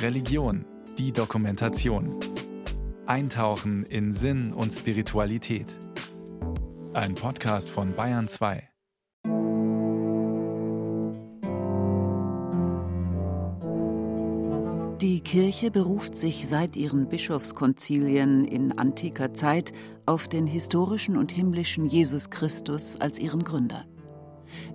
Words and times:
Religion, 0.00 0.64
die 0.98 1.12
Dokumentation. 1.12 2.18
Eintauchen 3.06 3.84
in 3.84 4.12
Sinn 4.12 4.52
und 4.52 4.72
Spiritualität. 4.72 5.66
Ein 6.92 7.14
Podcast 7.14 7.70
von 7.70 7.94
Bayern 7.94 8.28
2. 8.28 8.68
Die 15.00 15.20
Kirche 15.20 15.70
beruft 15.70 16.14
sich 16.14 16.46
seit 16.46 16.76
ihren 16.76 17.08
Bischofskonzilien 17.08 18.44
in 18.44 18.78
antiker 18.78 19.34
Zeit 19.34 19.72
auf 20.06 20.28
den 20.28 20.46
historischen 20.46 21.16
und 21.16 21.32
himmlischen 21.32 21.86
Jesus 21.86 22.30
Christus 22.30 23.00
als 23.00 23.18
ihren 23.18 23.42
Gründer. 23.42 23.86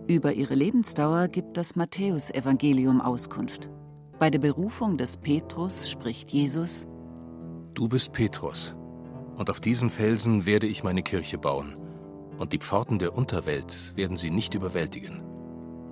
Über 0.07 0.33
ihre 0.33 0.55
Lebensdauer 0.55 1.27
gibt 1.27 1.57
das 1.57 1.75
Matthäusevangelium 1.75 3.01
Auskunft. 3.01 3.69
Bei 4.19 4.31
der 4.31 4.39
Berufung 4.39 4.97
des 4.97 5.17
Petrus 5.17 5.89
spricht 5.89 6.31
Jesus: 6.31 6.87
Du 7.75 7.87
bist 7.87 8.13
Petrus, 8.13 8.75
und 9.35 9.51
auf 9.51 9.59
diesen 9.59 9.91
Felsen 9.91 10.47
werde 10.47 10.65
ich 10.65 10.83
meine 10.83 11.03
Kirche 11.03 11.37
bauen, 11.37 11.75
und 12.39 12.51
die 12.51 12.57
Pforten 12.57 12.97
der 12.97 13.15
Unterwelt 13.15 13.93
werden 13.95 14.17
sie 14.17 14.31
nicht 14.31 14.55
überwältigen. 14.55 15.21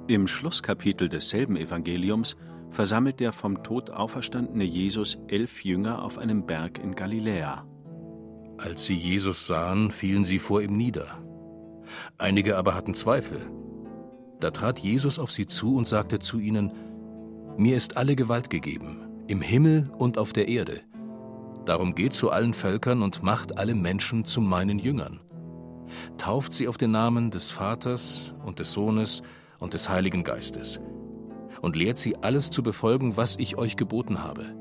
Im 0.08 0.28
Schlusskapitel 0.28 1.08
desselben 1.08 1.56
Evangeliums 1.56 2.36
versammelt 2.72 3.20
der 3.20 3.32
vom 3.32 3.62
Tod 3.62 3.92
auferstandene 3.92 4.64
Jesus 4.64 5.20
elf 5.28 5.64
Jünger 5.64 6.04
auf 6.04 6.18
einem 6.18 6.48
Berg 6.48 6.80
in 6.80 6.96
Galiläa. 6.96 7.66
Als 8.58 8.86
sie 8.86 8.96
Jesus 8.96 9.46
sahen, 9.46 9.92
fielen 9.92 10.24
sie 10.24 10.40
vor 10.40 10.62
ihm 10.62 10.76
nieder. 10.76 11.20
Einige 12.18 12.58
aber 12.58 12.74
hatten 12.74 12.96
Zweifel. 12.96 13.52
Da 14.40 14.50
trat 14.50 14.80
Jesus 14.80 15.20
auf 15.20 15.32
sie 15.32 15.46
zu 15.46 15.76
und 15.76 15.88
sagte 15.88 16.20
zu 16.20 16.40
ihnen, 16.40 16.72
Mir 17.58 17.78
ist 17.78 17.96
alle 17.96 18.18
Gewalt 18.18 18.50
gegeben, 18.50 19.24
im 19.28 19.40
Himmel 19.40 19.90
und 19.98 20.18
auf 20.18 20.34
der 20.34 20.50
Erde. 20.50 20.82
Darum 21.66 21.96
geht 21.96 22.14
zu 22.14 22.30
allen 22.30 22.54
Völkern 22.54 23.02
und 23.02 23.24
macht 23.24 23.58
alle 23.58 23.76
Menschen 23.76 24.26
zu 24.26 24.42
meinen 24.42 24.78
Jüngern. 24.78 25.22
Tauft 26.18 26.54
sie 26.54 26.68
auf 26.68 26.78
den 26.78 26.92
Namen 26.92 27.32
des 27.32 27.52
Vaters 27.52 28.34
und 28.44 28.60
des 28.60 28.74
Sohnes 28.74 29.22
und 29.60 29.74
des 29.74 29.88
Heiligen 29.88 30.24
Geistes 30.24 30.82
und 31.62 31.78
lehrt 31.78 31.98
sie 31.98 32.18
alles 32.18 32.50
zu 32.50 32.62
befolgen, 32.62 33.16
was 33.16 33.38
ich 33.38 33.58
euch 33.58 33.78
geboten 33.78 34.22
habe. 34.22 34.54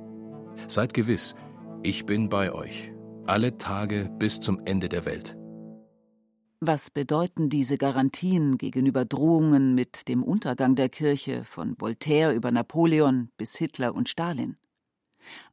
Seid 0.68 0.94
gewiss, 0.94 1.34
ich 1.82 2.06
bin 2.06 2.28
bei 2.28 2.52
euch, 2.52 2.92
alle 3.26 3.58
Tage 3.58 4.08
bis 4.18 4.38
zum 4.38 4.60
Ende 4.66 4.88
der 4.88 5.04
Welt. 5.04 5.36
Was 6.66 6.90
bedeuten 6.90 7.50
diese 7.50 7.76
Garantien 7.76 8.56
gegenüber 8.56 9.04
Drohungen 9.04 9.74
mit 9.74 10.08
dem 10.08 10.22
Untergang 10.22 10.76
der 10.76 10.88
Kirche 10.88 11.44
von 11.44 11.78
Voltaire 11.78 12.32
über 12.32 12.50
Napoleon 12.50 13.30
bis 13.36 13.54
Hitler 13.58 13.94
und 13.94 14.08
Stalin? 14.08 14.56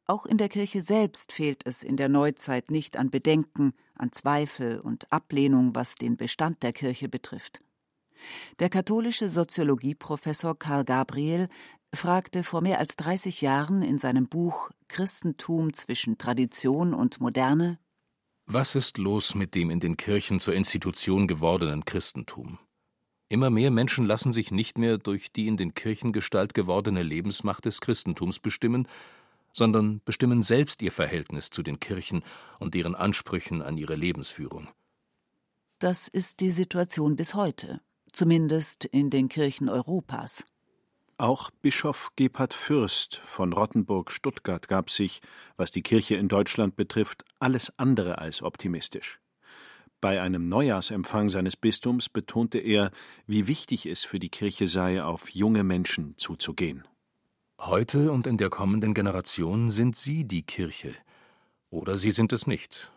Auch 0.06 0.24
in 0.24 0.38
der 0.38 0.48
Kirche 0.48 0.80
selbst 0.80 1.32
fehlt 1.32 1.66
es 1.66 1.82
in 1.82 1.98
der 1.98 2.08
Neuzeit 2.08 2.70
nicht 2.70 2.96
an 2.96 3.10
Bedenken, 3.10 3.74
an 3.94 4.12
Zweifel 4.12 4.80
und 4.80 5.12
Ablehnung, 5.12 5.74
was 5.74 5.96
den 5.96 6.16
Bestand 6.16 6.62
der 6.62 6.72
Kirche 6.72 7.10
betrifft. 7.10 7.62
Der 8.58 8.70
katholische 8.70 9.28
Soziologieprofessor 9.28 10.58
Karl 10.58 10.86
Gabriel 10.86 11.48
fragte 11.94 12.42
vor 12.42 12.62
mehr 12.62 12.78
als 12.78 12.96
30 12.96 13.42
Jahren 13.42 13.82
in 13.82 13.98
seinem 13.98 14.28
Buch 14.30 14.70
Christentum 14.88 15.74
zwischen 15.74 16.16
Tradition 16.16 16.94
und 16.94 17.20
Moderne 17.20 17.78
was 18.46 18.74
ist 18.74 18.98
los 18.98 19.34
mit 19.34 19.54
dem 19.54 19.70
in 19.70 19.80
den 19.80 19.96
Kirchen 19.96 20.40
zur 20.40 20.54
Institution 20.54 21.26
gewordenen 21.26 21.84
Christentum? 21.84 22.58
Immer 23.28 23.48
mehr 23.48 23.70
Menschen 23.70 24.04
lassen 24.04 24.32
sich 24.32 24.50
nicht 24.50 24.76
mehr 24.76 24.98
durch 24.98 25.32
die 25.32 25.46
in 25.46 25.56
den 25.56 25.72
Kirchen 25.72 26.12
Gestalt 26.12 26.52
gewordene 26.52 27.02
Lebensmacht 27.02 27.64
des 27.64 27.80
Christentums 27.80 28.40
bestimmen, 28.40 28.86
sondern 29.52 30.02
bestimmen 30.04 30.42
selbst 30.42 30.82
ihr 30.82 30.92
Verhältnis 30.92 31.50
zu 31.50 31.62
den 31.62 31.80
Kirchen 31.80 32.22
und 32.58 32.74
deren 32.74 32.94
Ansprüchen 32.94 33.62
an 33.62 33.78
ihre 33.78 33.96
Lebensführung. 33.96 34.68
Das 35.78 36.08
ist 36.08 36.40
die 36.40 36.50
Situation 36.50 37.16
bis 37.16 37.34
heute, 37.34 37.80
zumindest 38.12 38.84
in 38.84 39.10
den 39.10 39.28
Kirchen 39.28 39.68
Europas. 39.68 40.44
Auch 41.22 41.52
Bischof 41.52 42.10
Gebhard 42.16 42.52
Fürst 42.52 43.14
von 43.24 43.52
Rottenburg-Stuttgart 43.52 44.66
gab 44.66 44.90
sich, 44.90 45.20
was 45.56 45.70
die 45.70 45.82
Kirche 45.82 46.16
in 46.16 46.26
Deutschland 46.26 46.74
betrifft, 46.74 47.24
alles 47.38 47.72
andere 47.78 48.18
als 48.18 48.42
optimistisch. 48.42 49.20
Bei 50.00 50.20
einem 50.20 50.48
Neujahrsempfang 50.48 51.28
seines 51.28 51.54
Bistums 51.56 52.08
betonte 52.08 52.58
er, 52.58 52.90
wie 53.28 53.46
wichtig 53.46 53.86
es 53.86 54.02
für 54.02 54.18
die 54.18 54.30
Kirche 54.30 54.66
sei, 54.66 55.00
auf 55.00 55.28
junge 55.28 55.62
Menschen 55.62 56.18
zuzugehen. 56.18 56.88
Heute 57.60 58.10
und 58.10 58.26
in 58.26 58.36
der 58.36 58.50
kommenden 58.50 58.92
Generation 58.92 59.70
sind 59.70 59.94
Sie 59.94 60.24
die 60.24 60.42
Kirche. 60.42 60.92
Oder 61.70 61.98
Sie 61.98 62.10
sind 62.10 62.32
es 62.32 62.48
nicht. 62.48 62.90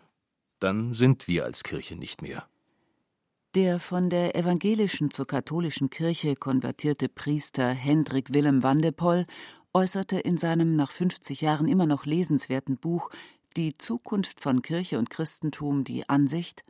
Dann 0.58 0.96
sind 0.96 1.28
wir 1.28 1.46
als 1.46 1.62
Kirche 1.62 1.96
nicht 1.96 2.24
mehr. 2.24 2.48
Der 3.56 3.80
von 3.80 4.10
der 4.10 4.36
evangelischen 4.36 5.12
zur 5.12 5.26
katholischen 5.28 5.90
Kirche 5.90 6.36
konvertierte 6.36 7.08
Priester 7.08 7.70
Hendrik 7.70 8.34
Willem 8.34 8.64
Wandepoll 8.64 9.26
äußerte 9.74 10.20
in 10.20 10.38
seinem 10.38 10.76
nach 10.76 10.92
50 10.92 11.40
Jahren 11.40 11.70
immer 11.70 11.86
noch 11.86 12.06
lesenswerten 12.06 12.76
Buch 12.78 13.10
Die 13.56 13.78
Zukunft 13.78 14.42
von 14.42 14.62
Kirche 14.62 15.00
und 15.00 15.10
Christentum 15.10 15.86
die 15.86 16.10
Ansicht, 16.10 16.66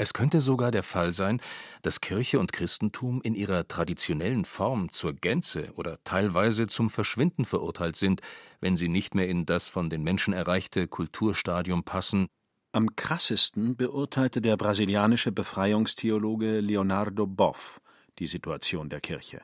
es 0.00 0.12
könnte 0.12 0.40
sogar 0.40 0.70
der 0.70 0.84
Fall 0.84 1.12
sein, 1.12 1.40
dass 1.82 2.00
Kirche 2.00 2.38
und 2.38 2.52
Christentum 2.52 3.20
in 3.20 3.34
ihrer 3.34 3.66
traditionellen 3.66 4.44
Form 4.44 4.92
zur 4.92 5.12
Gänze 5.12 5.72
oder 5.74 5.98
teilweise 6.04 6.68
zum 6.68 6.88
Verschwinden 6.88 7.44
verurteilt 7.44 7.96
sind, 7.96 8.20
wenn 8.60 8.76
sie 8.76 8.88
nicht 8.88 9.16
mehr 9.16 9.28
in 9.28 9.44
das 9.44 9.66
von 9.66 9.90
den 9.90 10.04
Menschen 10.04 10.34
erreichte 10.34 10.86
Kulturstadium 10.86 11.82
passen, 11.82 12.28
am 12.72 12.94
krassesten 12.96 13.76
beurteilte 13.76 14.40
der 14.40 14.56
brasilianische 14.56 15.32
Befreiungstheologe 15.32 16.60
Leonardo 16.60 17.26
Boff 17.26 17.80
die 18.18 18.26
Situation 18.26 18.88
der 18.88 19.00
Kirche. 19.00 19.42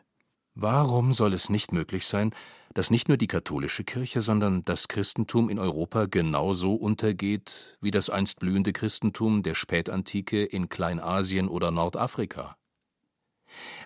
Warum 0.55 1.13
soll 1.13 1.33
es 1.33 1.49
nicht 1.49 1.73
möglich 1.73 2.07
sein, 2.07 2.33
dass 2.75 2.91
nicht 2.91 3.09
nur 3.09 3.17
die 3.17 3.27
katholische 3.27 3.83
Kirche, 3.83 4.23
sondern 4.23 4.65
das 4.65 4.87
Christentum 4.87 5.49
in 5.49 5.59
Europa 5.59 6.07
genauso 6.07 6.75
untergeht 6.75 7.77
wie 7.81 7.91
das 7.91 8.09
einst 8.09 8.39
blühende 8.39 8.73
Christentum 8.73 9.43
der 9.43 9.55
Spätantike 9.55 10.45
in 10.45 10.69
Kleinasien 10.69 11.49
oder 11.49 11.71
Nordafrika? 11.71 12.57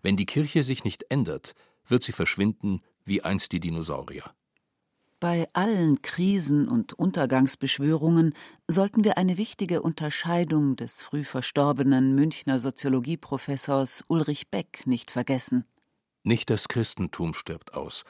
Wenn 0.02 0.16
die 0.16 0.26
Kirche 0.26 0.62
sich 0.62 0.84
nicht 0.84 1.06
ändert, 1.10 1.54
wird 1.86 2.02
sie 2.02 2.12
verschwinden 2.12 2.82
wie 3.04 3.22
einst 3.22 3.52
die 3.52 3.60
Dinosaurier. 3.60 4.24
Bei 5.20 5.48
allen 5.52 6.00
Krisen 6.00 6.68
und 6.68 6.92
Untergangsbeschwörungen 6.92 8.34
sollten 8.68 9.02
wir 9.02 9.18
eine 9.18 9.36
wichtige 9.36 9.82
Unterscheidung 9.82 10.76
des 10.76 11.02
früh 11.02 11.24
verstorbenen 11.24 12.14
Münchner 12.14 12.60
Soziologieprofessors 12.60 14.04
Ulrich 14.06 14.48
Beck 14.48 14.86
nicht 14.86 15.10
vergessen. 15.10 15.64
Nicht 16.22 16.50
das 16.50 16.68
Christentum 16.68 17.34
stirbt 17.34 17.74
aus, 17.74 18.04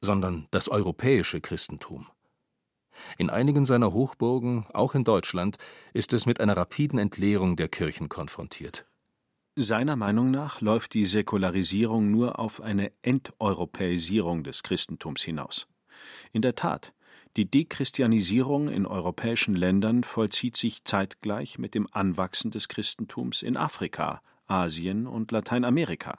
sondern 0.00 0.48
das 0.52 0.70
europäische 0.70 1.42
Christentum. 1.42 2.06
In 3.18 3.28
einigen 3.28 3.66
seiner 3.66 3.92
Hochburgen, 3.92 4.64
auch 4.72 4.94
in 4.94 5.04
Deutschland, 5.04 5.58
ist 5.92 6.14
es 6.14 6.24
mit 6.24 6.40
einer 6.40 6.56
rapiden 6.56 6.98
Entleerung 6.98 7.56
der 7.56 7.68
Kirchen 7.68 8.08
konfrontiert. 8.08 8.86
Seiner 9.56 9.96
Meinung 9.96 10.30
nach 10.30 10.62
läuft 10.62 10.94
die 10.94 11.04
Säkularisierung 11.04 12.10
nur 12.10 12.38
auf 12.38 12.62
eine 12.62 12.90
Enteuropäisierung 13.02 14.44
des 14.44 14.62
Christentums 14.62 15.22
hinaus. 15.22 15.66
In 16.32 16.42
der 16.42 16.54
Tat, 16.54 16.92
die 17.36 17.50
Dechristianisierung 17.50 18.68
in 18.68 18.86
europäischen 18.86 19.56
Ländern 19.56 20.04
vollzieht 20.04 20.56
sich 20.56 20.84
zeitgleich 20.84 21.58
mit 21.58 21.74
dem 21.74 21.88
Anwachsen 21.90 22.50
des 22.50 22.68
Christentums 22.68 23.42
in 23.42 23.56
Afrika, 23.56 24.20
Asien 24.46 25.06
und 25.06 25.32
Lateinamerika. 25.32 26.18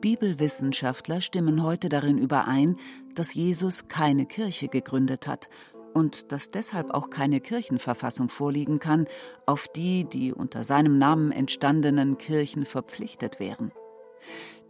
Bibelwissenschaftler 0.00 1.22
stimmen 1.22 1.62
heute 1.62 1.88
darin 1.88 2.18
überein, 2.18 2.76
dass 3.14 3.32
Jesus 3.32 3.88
keine 3.88 4.26
Kirche 4.26 4.68
gegründet 4.68 5.26
hat 5.26 5.48
und 5.94 6.30
dass 6.30 6.50
deshalb 6.50 6.90
auch 6.92 7.08
keine 7.08 7.40
Kirchenverfassung 7.40 8.28
vorliegen 8.28 8.78
kann, 8.78 9.06
auf 9.46 9.66
die 9.68 10.04
die 10.04 10.32
unter 10.32 10.62
seinem 10.62 10.98
Namen 10.98 11.32
entstandenen 11.32 12.18
Kirchen 12.18 12.66
verpflichtet 12.66 13.40
wären. 13.40 13.72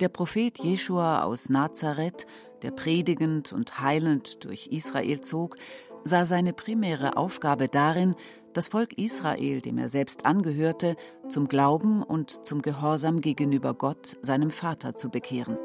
Der 0.00 0.08
Prophet 0.08 0.58
Jeschua 0.58 1.22
aus 1.22 1.48
Nazareth, 1.48 2.26
der 2.62 2.72
predigend 2.72 3.52
und 3.52 3.80
heilend 3.80 4.44
durch 4.44 4.66
Israel 4.68 5.20
zog, 5.20 5.56
sah 6.02 6.26
seine 6.26 6.52
primäre 6.52 7.16
Aufgabe 7.16 7.68
darin, 7.68 8.16
das 8.52 8.68
Volk 8.68 8.98
Israel, 8.98 9.60
dem 9.60 9.78
er 9.78 9.88
selbst 9.88 10.26
angehörte, 10.26 10.96
zum 11.28 11.46
Glauben 11.46 12.02
und 12.02 12.44
zum 12.44 12.60
Gehorsam 12.60 13.20
gegenüber 13.20 13.74
Gott, 13.74 14.16
seinem 14.20 14.50
Vater, 14.50 14.96
zu 14.96 15.10
bekehren. 15.10 15.58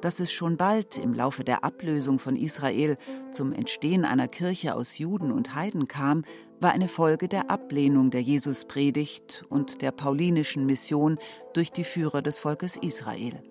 Dass 0.00 0.20
es 0.20 0.32
schon 0.32 0.56
bald 0.56 0.98
im 0.98 1.14
Laufe 1.14 1.44
der 1.44 1.64
Ablösung 1.64 2.18
von 2.18 2.36
Israel 2.36 2.96
zum 3.32 3.52
Entstehen 3.52 4.04
einer 4.04 4.28
Kirche 4.28 4.74
aus 4.74 4.98
Juden 4.98 5.32
und 5.32 5.54
Heiden 5.54 5.88
kam, 5.88 6.24
war 6.60 6.72
eine 6.72 6.88
Folge 6.88 7.28
der 7.28 7.50
Ablehnung 7.50 8.10
der 8.10 8.22
Jesuspredigt 8.22 9.44
und 9.48 9.82
der 9.82 9.90
paulinischen 9.90 10.66
Mission 10.66 11.18
durch 11.54 11.70
die 11.72 11.84
Führer 11.84 12.22
des 12.22 12.38
Volkes 12.38 12.76
Israel. 12.76 13.42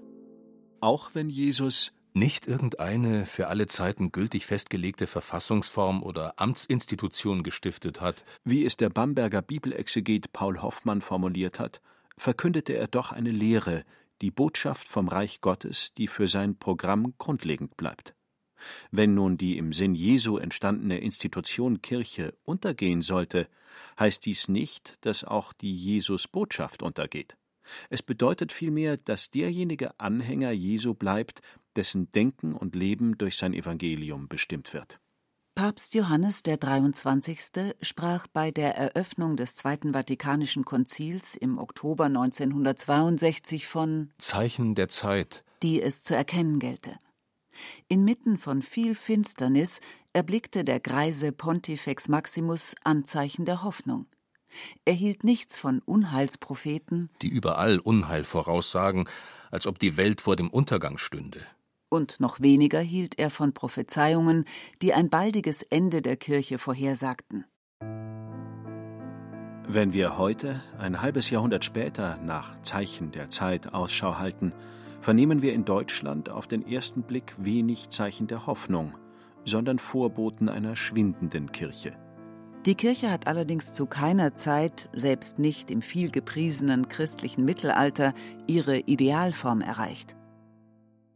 auch 0.81 1.11
wenn 1.13 1.29
Jesus 1.29 1.93
nicht 2.13 2.47
irgendeine 2.47 3.25
für 3.25 3.47
alle 3.47 3.67
Zeiten 3.67 4.11
gültig 4.11 4.45
festgelegte 4.45 5.07
Verfassungsform 5.07 6.01
oder 6.01 6.33
Amtsinstitution 6.37 7.43
gestiftet 7.43 7.99
hat, 8.01 8.23
wie 8.43 8.65
es 8.65 8.77
der 8.77 8.89
Bamberger 8.89 9.41
Bibelexeget 9.41 10.31
Paul 10.31 10.61
Hoffmann 10.61 11.01
formuliert 11.01 11.59
hat, 11.59 11.81
verkündete 12.17 12.73
er 12.73 12.87
doch 12.87 13.11
eine 13.11 13.31
Lehre, 13.31 13.83
die 14.21 14.31
Botschaft 14.31 14.87
vom 14.87 15.07
Reich 15.07 15.41
Gottes, 15.41 15.93
die 15.93 16.07
für 16.07 16.27
sein 16.27 16.57
Programm 16.57 17.13
grundlegend 17.17 17.77
bleibt. 17.77 18.15
Wenn 18.91 19.13
nun 19.13 19.37
die 19.37 19.57
im 19.57 19.73
Sinn 19.73 19.95
Jesu 19.95 20.37
entstandene 20.37 20.99
Institution 20.99 21.81
Kirche 21.81 22.33
untergehen 22.43 23.01
sollte, 23.01 23.47
heißt 23.99 24.25
dies 24.25 24.47
nicht, 24.47 24.97
dass 25.01 25.23
auch 25.23 25.53
die 25.53 25.73
Jesus-Botschaft 25.73 26.81
untergeht. 26.81 27.37
Es 27.89 28.01
bedeutet 28.01 28.51
vielmehr, 28.51 28.97
dass 28.97 29.31
derjenige 29.31 29.99
Anhänger 29.99 30.51
Jesu 30.51 30.93
bleibt, 30.93 31.41
dessen 31.75 32.11
Denken 32.11 32.53
und 32.53 32.75
Leben 32.75 33.17
durch 33.17 33.37
sein 33.37 33.53
Evangelium 33.53 34.27
bestimmt 34.27 34.73
wird. 34.73 34.99
Papst 35.55 35.93
Johannes 35.93 36.43
der 36.43 36.57
23. 36.57 37.39
sprach 37.81 38.27
bei 38.27 38.51
der 38.51 38.75
Eröffnung 38.75 39.37
des 39.37 39.55
Zweiten 39.55 39.93
Vatikanischen 39.93 40.65
Konzils 40.65 41.33
im 41.35 41.57
Oktober 41.57 42.05
1962 42.07 43.65
von 43.65 44.11
Zeichen 44.17 44.75
der 44.75 44.89
Zeit, 44.89 45.45
die 45.63 45.81
es 45.81 46.03
zu 46.03 46.13
erkennen 46.13 46.59
gelte. 46.59 46.97
Inmitten 47.87 48.35
von 48.35 48.61
viel 48.61 48.95
Finsternis 48.95 49.79
erblickte 50.11 50.65
der 50.65 50.81
greise 50.81 51.31
Pontifex 51.31 52.09
Maximus 52.09 52.75
Anzeichen 52.83 53.45
der 53.45 53.63
Hoffnung. 53.63 54.07
Er 54.83 54.93
hielt 54.93 55.23
nichts 55.23 55.57
von 55.57 55.79
Unheilspropheten, 55.79 57.09
die 57.21 57.29
überall 57.29 57.79
Unheil 57.79 58.25
voraussagen, 58.25 59.07
als 59.51 59.67
ob 59.67 59.79
die 59.79 59.95
Welt 59.95 60.19
vor 60.19 60.35
dem 60.35 60.49
Untergang 60.49 60.97
stünde 60.97 61.39
und 61.95 62.19
noch 62.19 62.41
weniger 62.41 62.79
hielt 62.79 63.17
er 63.17 63.29
von 63.29 63.53
Prophezeiungen, 63.53 64.45
die 64.81 64.93
ein 64.93 65.09
baldiges 65.09 65.63
Ende 65.63 66.01
der 66.01 66.17
Kirche 66.17 66.57
vorhersagten. 66.57 67.45
Wenn 69.67 69.93
wir 69.93 70.17
heute, 70.17 70.61
ein 70.77 71.01
halbes 71.01 71.29
Jahrhundert 71.31 71.65
später, 71.65 72.17
nach 72.23 72.61
Zeichen 72.61 73.11
der 73.11 73.31
Zeit 73.31 73.73
Ausschau 73.73 74.19
halten, 74.19 74.53
vernehmen 75.01 75.41
wir 75.41 75.53
in 75.53 75.65
Deutschland 75.65 76.29
auf 76.29 76.45
den 76.45 76.67
ersten 76.67 77.01
Blick 77.01 77.33
wenig 77.37 77.89
Zeichen 77.89 78.27
der 78.27 78.45
Hoffnung, 78.45 78.93
sondern 79.43 79.79
Vorboten 79.79 80.49
einer 80.49 80.75
schwindenden 80.75 81.51
Kirche. 81.51 81.97
Die 82.65 82.75
Kirche 82.75 83.11
hat 83.11 83.27
allerdings 83.27 83.73
zu 83.73 83.85
keiner 83.85 84.35
Zeit, 84.35 84.89
selbst 84.93 85.39
nicht 85.39 85.71
im 85.71 85.81
vielgepriesenen 85.81 86.87
christlichen 86.87 87.45
Mittelalter, 87.45 88.13
ihre 88.47 88.79
Idealform 88.79 89.61
erreicht. 89.61 90.15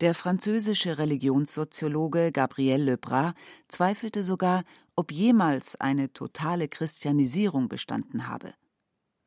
Der 0.01 0.15
französische 0.15 0.97
Religionssoziologe 0.97 2.31
Gabriel 2.31 2.83
Lebras 2.83 3.33
zweifelte 3.67 4.23
sogar, 4.23 4.63
ob 4.95 5.11
jemals 5.11 5.75
eine 5.75 6.13
totale 6.13 6.69
Christianisierung 6.69 7.67
bestanden 7.67 8.27
habe. 8.29 8.53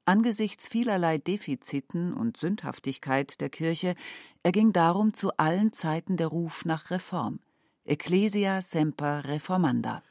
Angesichts 0.07 0.69
vielerlei 0.69 1.19
Defiziten 1.19 2.15
und 2.15 2.39
Sündhaftigkeit 2.39 3.41
der 3.43 3.51
Kirche 3.51 3.95
erging 4.43 4.73
darum 4.73 5.13
zu 5.13 5.37
allen 5.37 5.75
Zeiten 5.75 6.17
der 6.17 6.29
Ruf 6.29 6.65
nach 6.65 6.91
Reform. 6.91 7.41
Ecclesia 7.85 8.63
semper 8.63 9.25
reformanda. 9.27 10.03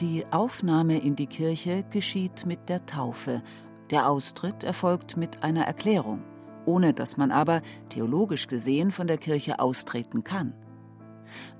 Die 0.00 0.26
Aufnahme 0.30 0.98
in 0.98 1.16
die 1.16 1.26
Kirche 1.26 1.84
geschieht 1.90 2.44
mit 2.44 2.68
der 2.68 2.84
Taufe, 2.84 3.42
der 3.90 4.08
Austritt 4.08 4.64
erfolgt 4.64 5.16
mit 5.16 5.42
einer 5.42 5.64
Erklärung 5.64 6.29
ohne 6.66 6.94
dass 6.94 7.16
man 7.16 7.30
aber, 7.30 7.62
theologisch 7.88 8.46
gesehen, 8.46 8.90
von 8.90 9.06
der 9.06 9.18
Kirche 9.18 9.58
austreten 9.58 10.24
kann. 10.24 10.54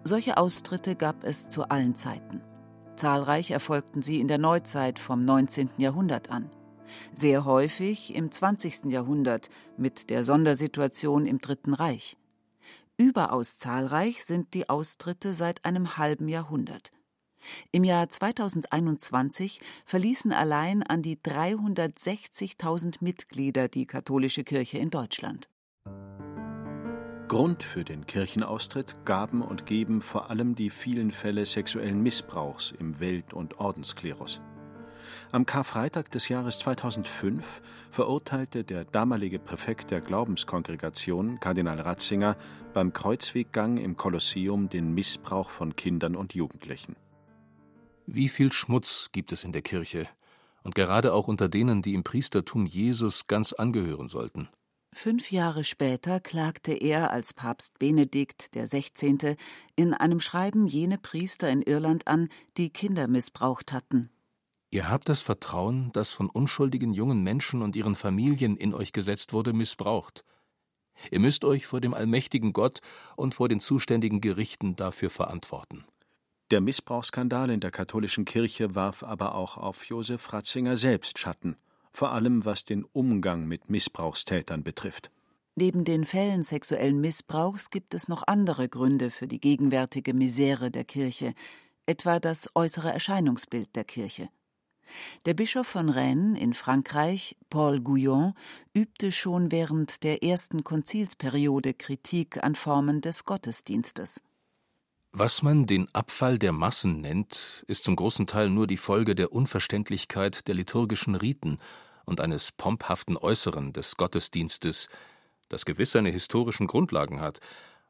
Solche 0.05 0.37
Austritte 0.37 0.97
gab 0.97 1.25
es 1.25 1.49
zu 1.49 1.65
allen 1.69 1.95
Zeiten. 1.95 2.43
Zahlreich 2.97 3.51
erfolgten 3.51 4.03
sie 4.03 4.21
in 4.21 4.29
der 4.29 4.39
Neuzeit 4.39 4.99
vom 4.99 5.25
19. 5.25 5.71
Jahrhundert 5.79 6.31
an. 6.31 6.51
Sehr 7.15 7.45
häufig 7.45 8.15
im 8.15 8.31
20. 8.31 8.87
Jahrhundert 8.87 9.49
mit 9.77 10.11
der 10.11 10.25
Sondersituation 10.25 11.27
im 11.27 11.39
Dritten 11.39 11.73
Reich. 11.73 12.17
Überaus 12.97 13.59
zahlreich 13.59 14.25
sind 14.25 14.53
die 14.53 14.69
Austritte 14.69 15.33
seit 15.33 15.65
einem 15.65 15.97
halben 15.97 16.29
Jahrhundert. 16.29 16.93
Im 17.73 17.85
Jahr 17.85 18.09
2021 18.09 19.61
verließen 19.85 20.33
allein 20.33 20.83
an 20.83 21.03
die 21.03 21.17
360.000 21.17 22.97
Mitglieder 23.01 23.69
die 23.69 23.87
katholische 23.87 24.45
Kirche 24.45 24.79
in 24.79 24.91
Deutschland. 24.91 25.49
Grund 27.29 27.63
für 27.63 27.85
den 27.85 28.07
Kirchenaustritt 28.07 29.05
gaben 29.05 29.43
und 29.43 29.65
geben 29.65 30.01
vor 30.01 30.31
allem 30.31 30.57
die 30.57 30.69
vielen 30.69 31.13
Fälle 31.13 31.47
sexuellen 31.47 32.03
Missbrauchs 32.03 32.73
im 32.73 32.99
Welt- 32.99 33.33
und 33.33 33.61
Ordensklerus. 33.61 34.41
Am 35.31 35.47
Karfreitag 35.47 36.11
des 36.11 36.29
Jahres 36.29 36.59
2005 36.59 37.63
verurteilte 37.91 38.65
der 38.65 38.85
damalige 38.85 39.39
Präfekt 39.39 39.93
der 39.93 40.01
Glaubenskongregation, 40.01 41.39
Kardinal 41.39 41.81
Ratzinger, 41.81 42.37
beim 42.75 42.93
Kreuzweggang 42.93 43.77
im 43.79 43.97
Kolosseum 43.97 44.69
den 44.69 44.93
Missbrauch 44.93 45.51
von 45.51 45.77
Kindern 45.77 46.17
und 46.17 46.35
Jugendlichen. 46.35 46.97
Wie 48.13 48.29
viel 48.29 48.51
Schmutz 48.51 49.11
gibt 49.13 49.31
es 49.31 49.45
in 49.45 49.53
der 49.53 49.63
Kirche, 49.63 50.09
und 50.65 50.75
gerade 50.75 51.15
auch 51.15 51.29
unter 51.29 51.49
denen, 51.49 51.81
die 51.81 51.95
im 51.95 52.03
Priestertum 52.03 52.67
Jesus 52.67 53.29
ganz 53.29 53.53
angehören 53.53 54.09
sollten. 54.09 54.49
Fünf 54.93 55.31
Jahre 55.31 55.63
später 55.63 56.19
klagte 56.19 56.73
er 56.73 57.13
als 57.13 57.33
Papst 57.33 57.79
Benedikt 57.79 58.51
XVI. 58.51 59.37
in 59.77 59.95
einem 59.95 60.19
Schreiben 60.19 60.67
jene 60.67 60.99
Priester 60.99 61.49
in 61.49 61.63
Irland 61.63 62.09
an, 62.09 62.29
die 62.57 62.71
Kinder 62.71 63.07
missbraucht 63.07 63.73
hatten. 63.73 64.11
Ihr 64.73 64.91
habt 64.91 65.09
das 65.09 65.23
Vertrauen, 65.23 65.93
das 65.93 66.11
von 66.11 66.29
unschuldigen 66.29 66.93
jungen 66.93 67.23
Menschen 67.23 67.63
und 67.63 67.77
ihren 67.77 67.95
Familien 67.95 68.57
in 68.57 68.75
euch 68.75 68.93
gesetzt 68.93 69.33
wurde, 69.33 69.53
missbraucht. 69.53 70.25
Ihr 71.13 71.21
müsst 71.21 71.45
euch 71.45 71.65
vor 71.65 71.81
dem 71.81 71.95
allmächtigen 71.95 72.53
Gott 72.53 72.81
und 73.15 73.37
vor 73.37 73.49
den 73.49 73.61
zuständigen 73.61 74.21
Gerichten 74.21 74.75
dafür 74.75 75.11
verantworten. 75.11 75.85
Der 76.51 76.61
Missbrauchsskandal 76.61 77.49
in 77.51 77.61
der 77.61 77.71
katholischen 77.71 78.25
Kirche 78.25 78.75
warf 78.75 79.05
aber 79.05 79.37
auch 79.37 79.57
auf 79.57 79.85
Josef 79.85 80.33
Ratzinger 80.33 80.77
selbst 80.77 81.17
Schatten, 81.21 81.55
vor 81.93 82.11
allem 82.11 82.45
was 82.45 82.65
den 82.65 82.85
Umgang 82.85 83.47
mit 83.47 83.71
Missbrauchstätern 83.71 84.65
betrifft. 84.65 85.13
Neben 85.55 85.85
den 85.85 86.05
Fällen 86.05 86.43
sexuellen 86.43 87.01
Missbrauchs 87.01 87.71
gibt 87.71 87.95
es 87.95 88.09
noch 88.09 88.25
andere 88.27 88.69
Gründe 88.69 89.11
für 89.11 89.29
die 89.29 89.41
gegenwärtige 89.41 90.13
Misere 90.13 90.73
der 90.73 90.85
Kirche, 90.85 91.35
etwa 91.87 92.19
das 92.19 92.49
äußere 92.57 92.93
Erscheinungsbild 92.93 93.77
der 93.77 93.85
Kirche. 93.85 94.29
Der 95.27 95.35
Bischof 95.35 95.69
von 95.69 95.89
Rennes 95.89 96.41
in 96.41 96.53
Frankreich, 96.53 97.37
Paul 97.49 97.81
Gouillon, 97.81 98.35
übte 98.75 99.13
schon 99.13 99.53
während 99.53 100.03
der 100.03 100.25
ersten 100.25 100.65
Konzilsperiode 100.65 101.75
Kritik 101.75 102.43
an 102.43 102.57
Formen 102.57 103.01
des 103.01 103.25
Gottesdienstes. 103.25 104.21
Was 105.13 105.43
man 105.43 105.67
den 105.67 105.93
Abfall 105.93 106.39
der 106.39 106.53
Massen 106.53 107.01
nennt, 107.01 107.65
ist 107.67 107.83
zum 107.83 107.97
großen 107.97 108.29
Teil 108.29 108.49
nur 108.49 108.69
die 108.69 108.77
Folge 108.77 109.17
der 109.17 109.33
Unverständlichkeit 109.33 110.47
der 110.47 110.55
liturgischen 110.55 111.17
Riten 111.17 111.59
und 112.05 112.21
eines 112.21 112.53
pomphaften 112.53 113.17
Äußeren 113.17 113.73
des 113.73 113.97
Gottesdienstes, 113.97 114.89
das 115.49 115.65
gewiss 115.65 115.91
seine 115.91 116.11
historischen 116.11 116.69
Grundlagen 116.69 117.21
hat, 117.21 117.41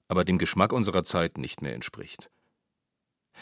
aber 0.08 0.24
dem 0.24 0.38
Geschmack 0.38 0.72
unserer 0.72 1.04
Zeit 1.04 1.36
nicht 1.36 1.60
mehr 1.60 1.74
entspricht. 1.74 2.30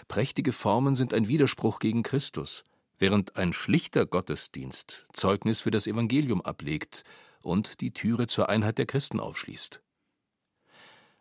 Prächtige 0.08 0.52
Formen 0.52 0.96
sind 0.96 1.14
ein 1.14 1.28
Widerspruch 1.28 1.78
gegen 1.78 2.02
Christus, 2.02 2.64
während 2.98 3.36
ein 3.36 3.52
schlichter 3.52 4.06
Gottesdienst 4.06 5.06
Zeugnis 5.12 5.60
für 5.60 5.70
das 5.70 5.86
Evangelium 5.86 6.42
ablegt 6.42 7.04
und 7.42 7.80
die 7.80 7.92
Türe 7.92 8.26
zur 8.26 8.48
Einheit 8.48 8.78
der 8.78 8.86
Christen 8.86 9.20
aufschließt 9.20 9.80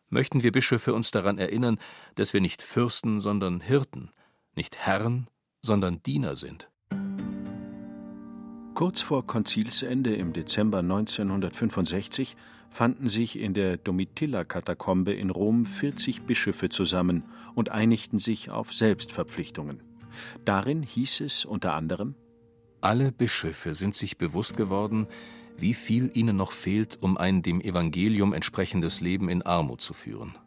möchten 0.10 0.44
wir 0.44 0.52
Bischöfe 0.52 0.94
uns 0.94 1.12
daran 1.12 1.38
erinnern, 1.38 1.78
dass 2.16 2.34
wir 2.34 2.42
nicht 2.42 2.62
Fürsten, 2.62 3.20
sondern 3.20 3.62
Hirten, 3.62 4.12
nicht 4.56 4.78
Herren, 4.78 5.28
sondern 5.62 6.02
Diener 6.04 6.36
sind. 6.36 6.70
Kurz 8.74 9.02
vor 9.02 9.26
Konzilsende 9.26 10.16
im 10.16 10.34
Dezember 10.34 10.80
1965 10.80 12.36
fanden 12.70 13.10
sich 13.10 13.40
in 13.40 13.56
der 13.56 13.78
Domitilla-Katakombe 13.78 15.14
in 15.14 15.32
Rom 15.32 15.66
40 15.66 16.24
Bischöfe 16.24 16.70
zusammen 16.70 17.24
und 17.56 17.72
einigten 17.72 18.20
sich 18.20 18.52
auf 18.52 18.74
Selbstverpflichtungen. 18.74 19.82
Darin 20.46 20.84
hieß 20.84 21.22
es 21.22 21.44
unter 21.44 21.74
anderem: 21.74 22.14
Alle 22.80 23.12
Bischöfe 23.12 23.74
sind 23.74 23.96
sich 23.96 24.20
bewusst 24.20 24.58
geworden, 24.58 25.08
wie 25.58 25.74
viel 25.74 26.12
ihnen 26.14 26.38
noch 26.38 26.52
fehlt, 26.52 26.98
um 27.02 27.18
ein 27.18 27.42
dem 27.42 27.62
Evangelium 27.62 28.34
entsprechendes 28.34 29.02
Leben 29.02 29.30
in 29.30 29.42
Armut 29.42 29.82
zu 29.82 29.94
führen. 29.94 30.38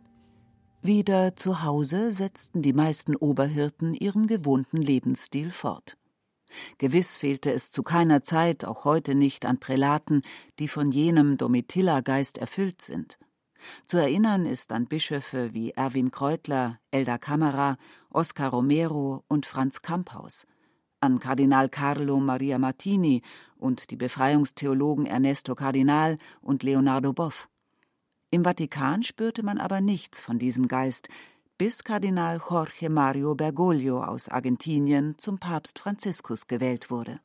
Wieder 0.83 1.37
zu 1.37 1.62
Hause 1.62 2.11
setzten 2.12 2.62
die 2.62 2.73
meisten 2.73 3.14
Oberhirten 3.14 3.93
ihren 3.93 4.26
gewohnten 4.26 4.79
Lebensstil 4.79 5.50
fort. 5.50 5.99
Gewiss 6.79 7.17
fehlte 7.17 7.52
es 7.52 7.71
zu 7.71 7.83
keiner 7.83 8.25
Zeit, 8.25 8.64
auch 8.64 8.85
heute 8.85 9.14
nicht, 9.14 9.45
an 9.45 9.61
Prälaten, 9.61 10.23
die 10.59 10.69
von 10.69 10.90
jenem 10.90 11.37
Domitilla-Geist 11.37 12.38
erfüllt 12.38 12.83
sind. 12.83 13.19
Zu 13.87 13.99
erinnern 13.99 14.47
ist 14.47 14.73
an 14.73 14.87
Bischöfe 14.87 15.52
wie 15.52 15.73
Erwin 15.73 16.11
Kreutler, 16.11 16.79
Elda 16.90 17.19
Kamera, 17.19 17.76
Oskar 18.11 18.50
Romero 18.50 19.23
und 19.29 19.47
Franz 19.47 19.83
Kamphaus, 19.83 20.47
an 21.00 21.19
Kardinal 21.19 21.69
Carlo 21.69 22.21
Maria 22.21 22.59
Martini 22.59 23.23
und 23.57 23.90
die 23.90 23.97
Befreiungstheologen 23.97 25.07
Ernesto 25.07 25.54
Kardinal 25.54 26.19
und 26.40 26.62
Leonardo 26.62 27.12
Boff. 27.12 27.49
Im 28.30 28.45
Vatikan 28.45 29.02
spürte 29.02 29.42
man 29.42 29.59
aber 29.59 29.80
nichts 29.80 30.21
von 30.21 30.38
diesem 30.38 30.69
Geist, 30.69 31.09
bis 31.59 31.85
Kardinal 31.85 32.40
Jorge 32.49 32.88
Mario 32.88 33.35
Bergoglio 33.35 34.02
aus 34.02 34.28
Argentinien 34.28 35.19
zum 35.19 35.38
Papst 35.38 35.78
Franziskus 35.78 36.47
gewählt 36.47 36.90
wurde. 36.90 37.21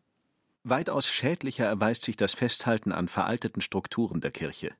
Weitaus 0.63 1.07
schädlicher 1.07 1.65
erweist 1.65 2.03
sich 2.03 2.17
das 2.17 2.33
Festhalten 2.33 2.91
an 2.91 3.07
veralteten 3.07 3.61
Strukturen 3.61 4.19
der 4.19 4.31
Kirche. 4.31 4.73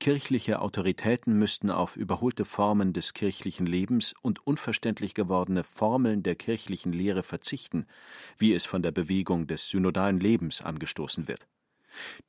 Kirchliche 0.00 0.60
Autoritäten 0.60 1.38
müssten 1.38 1.70
auf 1.70 1.96
überholte 1.96 2.44
Formen 2.44 2.92
des 2.92 3.14
kirchlichen 3.14 3.66
Lebens 3.66 4.14
und 4.22 4.46
unverständlich 4.46 5.14
gewordene 5.14 5.64
Formeln 5.64 6.22
der 6.22 6.34
kirchlichen 6.34 6.92
Lehre 6.92 7.22
verzichten, 7.22 7.86
wie 8.38 8.54
es 8.54 8.66
von 8.66 8.82
der 8.82 8.92
Bewegung 8.92 9.46
des 9.46 9.68
synodalen 9.68 10.20
Lebens 10.20 10.62
angestoßen 10.62 11.28
wird. 11.28 11.46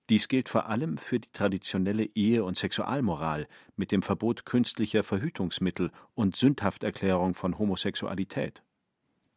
Dies 0.10 0.28
gilt 0.28 0.50
vor 0.50 0.68
allem 0.68 0.98
für 0.98 1.20
die 1.20 1.32
traditionelle 1.32 2.06
Ehe- 2.16 2.44
und 2.44 2.58
Sexualmoral 2.58 3.48
mit 3.76 3.92
dem 3.92 4.02
Verbot 4.02 4.46
künstlicher 4.46 5.04
Verhütungsmittel 5.04 5.92
und 6.16 6.36
Sündhafterklärung 6.36 7.36
von 7.36 7.58
Homosexualität. 7.58 8.64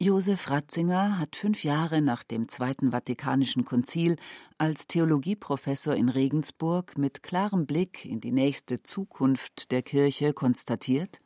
Josef 0.02 0.50
Ratzinger 0.50 1.20
hat 1.20 1.36
fünf 1.36 1.62
Jahre 1.62 2.02
nach 2.02 2.24
dem 2.24 2.48
Zweiten 2.48 2.90
Vatikanischen 2.90 3.64
Konzil 3.64 4.16
als 4.58 4.88
Theologieprofessor 4.88 5.94
in 5.94 6.08
Regensburg 6.08 6.98
mit 6.98 7.22
klarem 7.22 7.66
Blick 7.66 8.04
in 8.04 8.20
die 8.20 8.32
nächste 8.32 8.82
Zukunft 8.82 9.70
der 9.70 9.82
Kirche 9.82 10.32
konstatiert: 10.32 11.20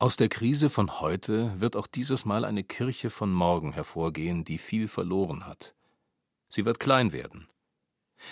Aus 0.00 0.16
der 0.16 0.28
Krise 0.28 0.68
von 0.68 1.00
heute 1.00 1.60
wird 1.60 1.76
auch 1.76 1.86
dieses 1.86 2.24
Mal 2.24 2.44
eine 2.44 2.64
Kirche 2.64 3.08
von 3.08 3.32
morgen 3.32 3.72
hervorgehen, 3.72 4.42
die 4.42 4.58
viel 4.58 4.88
verloren 4.88 5.46
hat. 5.46 5.76
Sie 6.48 6.64
wird 6.64 6.80
klein 6.80 7.12
werden. 7.12 7.46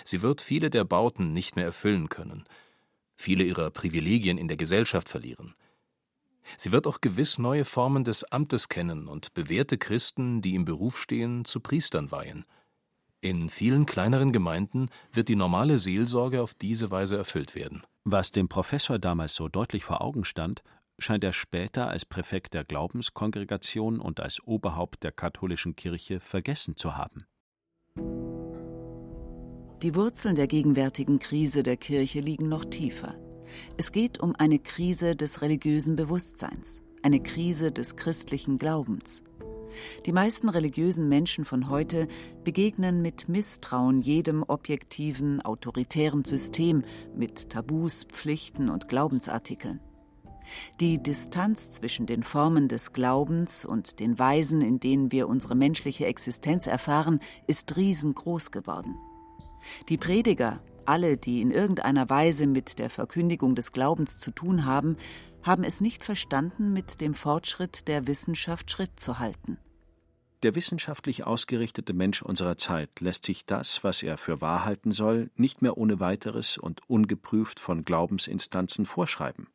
Sie 0.03 0.21
wird 0.21 0.41
viele 0.41 0.69
der 0.69 0.83
Bauten 0.83 1.31
nicht 1.31 1.55
mehr 1.55 1.63
erfüllen 1.63 2.09
können, 2.09 2.43
viele 3.15 3.45
ihrer 3.45 3.71
Privilegien 3.71 4.37
in 4.37 4.49
der 4.49 4.57
Gesellschaft 4.57 5.07
verlieren. 5.07 5.55
Sie 6.55 6.71
wird 6.71 6.87
auch 6.87 7.01
gewiss 7.01 7.37
neue 7.37 7.65
Formen 7.65 8.03
des 8.03 8.23
Amtes 8.23 8.69
kennen 8.69 9.07
und 9.07 9.33
bewährte 9.33 9.77
Christen, 9.77 10.41
die 10.41 10.55
im 10.55 10.65
Beruf 10.65 10.97
stehen, 10.97 11.45
zu 11.45 11.59
Priestern 11.59 12.11
weihen. 12.11 12.45
In 13.19 13.49
vielen 13.49 13.85
kleineren 13.85 14.31
Gemeinden 14.31 14.89
wird 15.11 15.27
die 15.27 15.35
normale 15.35 15.79
Seelsorge 15.79 16.41
auf 16.41 16.53
diese 16.53 16.91
Weise 16.91 17.17
erfüllt 17.17 17.55
werden. 17.55 17.83
Was 18.03 18.31
dem 18.31 18.47
Professor 18.47 18.99
damals 18.99 19.35
so 19.35 19.49
deutlich 19.49 19.83
vor 19.83 20.01
Augen 20.01 20.23
stand, 20.23 20.61
scheint 20.99 21.23
er 21.23 21.33
später 21.33 21.89
als 21.89 22.05
Präfekt 22.05 22.53
der 22.53 22.63
Glaubenskongregation 22.63 23.99
und 23.99 24.19
als 24.19 24.41
Oberhaupt 24.41 25.03
der 25.03 25.11
katholischen 25.11 25.75
Kirche 25.75 26.19
vergessen 26.19 26.75
zu 26.75 26.95
haben. 26.95 27.25
Die 29.83 29.93
Wurzeln 29.93 30.35
der 30.35 30.47
gegenwärtigen 30.47 31.19
Krise 31.19 31.61
der 31.61 31.77
Kirche 31.77 32.19
liegen 32.19 32.49
noch 32.49 32.65
tiefer. 32.65 33.15
Es 33.77 33.91
geht 33.91 34.19
um 34.19 34.35
eine 34.35 34.59
Krise 34.59 35.15
des 35.15 35.41
religiösen 35.41 35.95
Bewusstseins, 35.95 36.81
eine 37.01 37.21
Krise 37.21 37.71
des 37.71 37.95
christlichen 37.95 38.57
Glaubens. 38.57 39.23
Die 40.05 40.11
meisten 40.11 40.49
religiösen 40.49 41.07
Menschen 41.07 41.45
von 41.45 41.69
heute 41.69 42.07
begegnen 42.43 43.01
mit 43.01 43.29
Misstrauen 43.29 43.99
jedem 43.99 44.43
objektiven, 44.43 45.41
autoritären 45.41 46.25
System 46.25 46.83
mit 47.15 47.49
Tabus, 47.49 48.05
Pflichten 48.05 48.69
und 48.69 48.87
Glaubensartikeln. 48.87 49.79
Die 50.79 51.01
Distanz 51.01 51.69
zwischen 51.69 52.05
den 52.05 52.23
Formen 52.23 52.67
des 52.69 52.93
Glaubens 52.93 53.65
und 53.65 53.99
den 53.99 54.17
Weisen, 54.17 54.61
in 54.61 54.79
denen 54.79 55.11
wir 55.11 55.27
unsere 55.27 55.55
menschliche 55.55 56.05
Existenz 56.05 56.67
erfahren, 56.67 57.19
ist 57.47 57.75
riesengroß 57.75 58.51
geworden. 58.51 58.95
Die 59.89 59.97
Prediger, 59.97 60.61
alle, 60.87 61.17
die 61.17 61.41
in 61.41 61.51
irgendeiner 61.51 62.09
Weise 62.09 62.47
mit 62.47 62.79
der 62.79 62.89
Verkündigung 62.89 63.55
des 63.55 63.71
Glaubens 63.71 64.17
zu 64.17 64.31
tun 64.31 64.65
haben, 64.65 64.97
haben 65.43 65.63
es 65.63 65.81
nicht 65.81 66.03
verstanden, 66.03 66.73
mit 66.73 67.01
dem 67.01 67.13
Fortschritt 67.13 67.87
der 67.87 68.07
Wissenschaft 68.07 68.71
Schritt 68.71 68.99
zu 68.99 69.19
halten. 69.19 69.57
Der 70.43 70.53
wissenschaftlich 70.53 71.25
ausgerichtete 71.25 71.93
Mensch 71.93 72.21
unserer 72.21 72.57
Zeit 72.57 72.89
lässt 72.99 73.25
sich 73.25 73.45
das, 73.45 73.83
was 73.83 74.03
er 74.03 74.17
für 74.17 74.39
wahr 74.39 74.65
halten 74.65 74.91
soll, 74.91 75.31
nicht 75.35 75.63
mehr 75.63 75.77
ohne 75.77 75.99
weiteres 75.99 76.57
und 76.57 76.81
ungeprüft 76.87 77.59
von 77.59 77.83
Glaubensinstanzen 77.85 78.85
vorschreiben. 78.85 79.47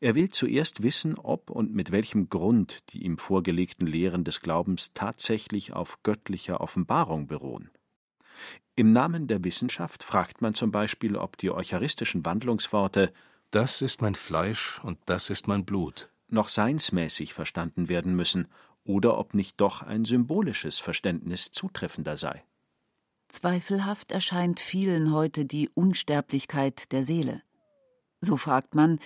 Er 0.00 0.14
will 0.14 0.28
zuerst 0.28 0.82
wissen, 0.82 1.18
ob 1.18 1.50
und 1.50 1.74
mit 1.74 1.90
welchem 1.90 2.28
Grund 2.28 2.78
die 2.90 3.04
ihm 3.04 3.18
vorgelegten 3.18 3.86
Lehren 3.86 4.24
des 4.24 4.40
Glaubens 4.40 4.92
tatsächlich 4.92 5.72
auf 5.72 6.02
göttlicher 6.02 6.60
Offenbarung 6.60 7.26
beruhen. 7.26 7.70
Im 8.76 8.92
Namen 8.92 9.26
der 9.26 9.44
Wissenschaft 9.44 10.02
fragt 10.02 10.40
man 10.40 10.54
zum 10.54 10.70
Beispiel, 10.70 11.16
ob 11.16 11.36
die 11.36 11.50
eucharistischen 11.50 12.24
Wandlungsworte 12.24 13.12
Das 13.50 13.82
ist 13.82 14.00
mein 14.00 14.14
Fleisch 14.14 14.80
und 14.84 14.98
das 15.06 15.28
ist 15.28 15.48
mein 15.48 15.64
Blut 15.64 16.10
noch 16.32 16.48
seinsmäßig 16.48 17.34
verstanden 17.34 17.88
werden 17.88 18.14
müssen 18.14 18.48
oder 18.84 19.18
ob 19.18 19.34
nicht 19.34 19.60
doch 19.60 19.82
ein 19.82 20.04
symbolisches 20.04 20.78
Verständnis 20.78 21.50
zutreffender 21.50 22.16
sei. 22.16 22.44
Zweifelhaft 23.28 24.10
erscheint 24.10 24.58
vielen 24.58 25.12
heute 25.12 25.44
die 25.44 25.68
Unsterblichkeit 25.68 26.90
der 26.92 27.02
Seele. 27.02 27.42
So 28.20 28.36
fragt 28.36 28.74
man, 28.74 28.98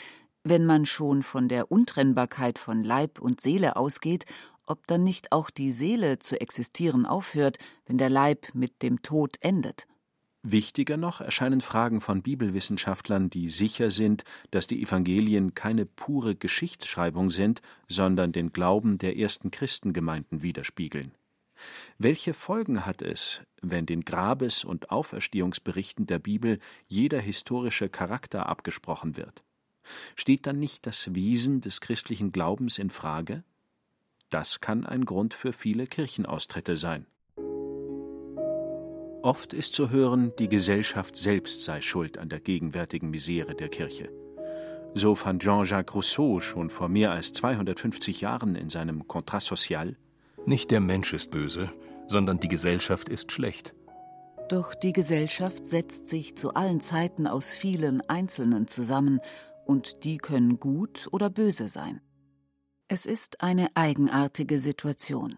wenn 0.45 0.65
man 0.65 0.87
schon 0.87 1.23
von 1.23 1.49
der 1.49 1.71
Untrennbarkeit 1.71 2.59
von 2.59 2.83
Leib 2.83 3.21
und 3.21 3.41
Seele 3.41 3.77
ausgeht, 3.77 4.25
ob 4.67 4.87
dann 4.87 5.05
nicht 5.05 5.33
auch 5.33 5.51
die 5.51 5.71
Seele 5.71 6.19
zu 6.19 6.41
existieren 6.41 7.07
aufhört, 7.07 7.59
wenn 7.87 7.99
der 7.99 8.11
Leib 8.11 8.47
mit 8.55 8.83
dem 8.83 9.03
Tod 9.03 9.37
endet. 9.41 9.87
Wichtiger 10.47 10.99
noch 10.99 11.23
erscheinen 11.23 11.63
Fragen 11.63 12.03
von 12.03 12.21
Bibelwissenschaftlern, 12.21 13.31
die 13.31 13.49
sicher 13.49 13.91
sind, 13.91 14.25
dass 14.51 14.67
die 14.67 14.83
Evangelien 14.83 15.55
keine 15.55 15.87
pure 15.87 16.35
Geschichtsschreibung 16.35 17.31
sind, 17.31 17.63
sondern 17.89 18.33
den 18.33 18.53
Glauben 18.53 18.99
der 18.99 19.17
ersten 19.17 19.51
Christengemeinden 19.51 20.43
widerspiegeln. 20.43 21.13
Welche 21.97 22.35
Folgen 22.35 22.85
hat 22.85 23.01
es, 23.01 23.43
wenn 23.63 23.87
den 23.87 24.05
Grabes- 24.05 24.65
und 24.65 24.91
Auferstehungsberichten 24.91 26.07
der 26.07 26.19
Bibel 26.19 26.59
jeder 26.89 27.21
historische 27.21 27.89
Charakter 27.89 28.47
abgesprochen 28.47 29.17
wird? 29.17 29.45
Steht 30.15 30.47
dann 30.47 30.59
nicht 30.59 30.87
das 30.87 31.15
Wesen 31.15 31.63
des 31.63 31.81
christlichen 31.81 32.33
Glaubens 32.33 32.79
in 32.79 32.91
Frage? 32.91 33.45
Das 34.31 34.61
kann 34.61 34.85
ein 34.87 35.05
Grund 35.05 35.35
für 35.35 35.53
viele 35.53 35.87
Kirchenaustritte 35.87 36.77
sein. 36.77 37.07
Oft 39.23 39.55
ist 39.55 39.73
zu 39.73 39.89
hören, 39.89 40.33
die 40.39 40.49
Gesellschaft 40.49 41.17
selbst 41.17 41.65
sei 41.65 41.81
schuld 41.81 42.19
an 42.19 42.29
der 42.29 42.41
gegenwärtigen 42.41 43.09
Misere 43.09 43.55
der 43.55 43.69
Kirche. 43.69 44.11
So 44.93 45.15
fand 45.15 45.43
Jean-Jacques 45.43 45.95
Rousseau 45.95 46.41
schon 46.41 46.69
vor 46.69 46.89
mehr 46.89 47.11
als 47.11 47.33
250 47.33 48.21
Jahren 48.21 48.55
in 48.55 48.69
seinem 48.69 49.09
Contrat 49.09 49.43
social: 49.43 49.97
Nicht 50.45 50.71
der 50.71 50.81
Mensch 50.81 51.15
ist 51.15 51.31
böse, 51.31 51.73
sondern 52.07 52.39
die 52.39 52.49
Gesellschaft 52.49 53.09
ist 53.09 53.33
schlecht. 53.33 53.75
Doch 54.49 54.75
die 54.75 54.93
Gesellschaft 54.93 55.67
setzt 55.67 56.07
sich 56.07 56.37
zu 56.37 56.53
allen 56.53 56.81
Zeiten 56.81 57.27
aus 57.27 57.51
vielen 57.53 58.03
Einzelnen 58.03 58.69
zusammen, 58.69 59.21
und 59.65 60.05
die 60.05 60.19
können 60.19 60.61
gut 60.61 61.09
oder 61.13 61.31
böse 61.31 61.69
sein. 61.69 62.03
Es 62.95 63.07
ist 63.07 63.43
eine 63.43 63.75
eigenartige 63.75 64.61
Situation. 64.61 65.37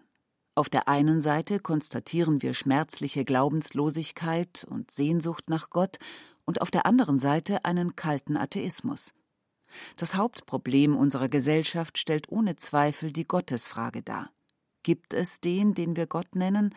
Auf 0.53 0.69
der 0.69 0.87
einen 0.87 1.21
Seite 1.21 1.59
konstatieren 1.59 2.43
wir 2.43 2.53
schmerzliche 2.53 3.25
Glaubenslosigkeit 3.25 4.67
und 4.69 4.91
Sehnsucht 4.91 5.49
nach 5.49 5.71
Gott 5.71 5.97
und 6.45 6.61
auf 6.61 6.69
der 6.69 6.85
anderen 6.85 7.17
Seite 7.17 7.65
einen 7.65 7.95
kalten 7.95 8.37
Atheismus. 8.37 9.15
Das 9.95 10.13
Hauptproblem 10.13 10.95
unserer 10.95 11.29
Gesellschaft 11.29 11.97
stellt 11.97 12.29
ohne 12.29 12.57
Zweifel 12.57 13.11
die 13.11 13.27
Gottesfrage 13.27 14.03
dar. 14.03 14.29
Gibt 14.83 15.15
es 15.15 15.41
den, 15.41 15.73
den 15.73 15.95
wir 15.95 16.05
Gott 16.05 16.35
nennen, 16.35 16.75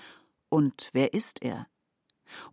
und 0.49 0.89
wer 0.95 1.13
ist 1.13 1.43
er? 1.43 1.67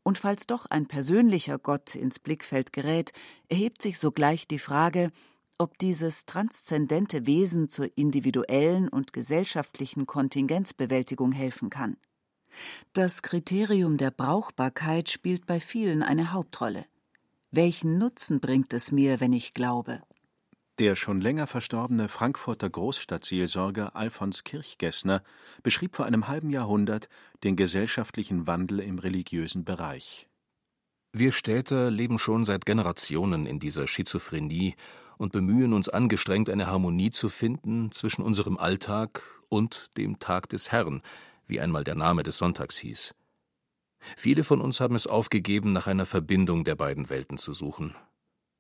Und 0.04 0.18
falls 0.18 0.48
doch 0.48 0.66
ein 0.66 0.86
persönlicher 0.86 1.60
Gott 1.60 1.96
ins 1.96 2.20
Blickfeld 2.20 2.74
gerät, 2.74 3.14
erhebt 3.48 3.82
sich 3.82 3.98
sogleich 3.98 4.50
die 4.50 4.60
Frage, 4.60 5.14
ob 5.58 5.78
dieses 5.80 6.26
transzendente 6.26 7.26
Wesen 7.26 7.70
zur 7.70 7.90
individuellen 7.96 8.88
und 8.90 9.14
gesellschaftlichen 9.14 10.06
Kontingenzbewältigung 10.06 11.32
helfen 11.32 11.70
kann. 11.70 11.98
Das 12.94 13.22
Kriterium 13.22 13.98
der 13.98 14.12
Brauchbarkeit 14.12 15.10
spielt 15.10 15.46
bei 15.46 15.60
vielen 15.60 16.04
eine 16.04 16.34
Hauptrolle. 16.34 16.86
Welchen 17.52 17.98
Nutzen 17.98 18.40
bringt 18.40 18.74
es 18.74 18.92
mir, 18.92 19.20
wenn 19.20 19.34
ich 19.34 19.54
glaube? 19.54 20.02
Der 20.80 20.96
schon 20.96 21.22
länger 21.22 21.48
verstorbene 21.48 22.08
Frankfurter 22.08 22.70
Großstadtseelsorger 22.70 23.96
Alfons 23.96 24.44
Kirchgessner 24.44 25.24
beschrieb 25.64 25.96
vor 25.96 26.06
einem 26.06 26.28
halben 26.28 26.52
Jahrhundert 26.52 27.10
den 27.44 27.56
gesellschaftlichen 27.56 28.46
Wandel 28.46 28.82
im 28.82 29.00
religiösen 29.00 29.64
Bereich. 29.64 30.28
Wir 31.14 31.32
Städter 31.32 31.90
leben 31.90 32.20
schon 32.20 32.44
seit 32.44 32.68
Generationen 32.68 33.48
in 33.48 33.58
dieser 33.60 33.88
Schizophrenie 33.88 34.76
und 35.18 35.32
bemühen 35.32 35.74
uns 35.74 35.90
angestrengt, 35.90 36.50
eine 36.50 36.68
Harmonie 36.68 37.12
zu 37.12 37.30
finden 37.30 37.92
zwischen 37.92 38.22
unserem 38.22 38.58
Alltag 38.58 39.22
und 39.50 39.90
dem 39.98 40.20
Tag 40.20 40.50
des 40.50 40.72
Herrn, 40.72 41.02
wie 41.48 41.60
einmal 41.60 41.84
der 41.84 41.96
Name 41.96 42.24
des 42.24 42.38
Sonntags 42.38 42.78
hieß. 42.78 43.14
Viele 44.16 44.44
von 44.44 44.62
uns 44.62 44.80
haben 44.80 44.96
es 44.96 45.08
aufgegeben, 45.08 45.72
nach 45.72 45.88
einer 45.88 46.06
Verbindung 46.06 46.64
der 46.64 46.76
beiden 46.76 47.10
Welten 47.10 47.38
zu 47.38 47.54
suchen. 47.54 47.96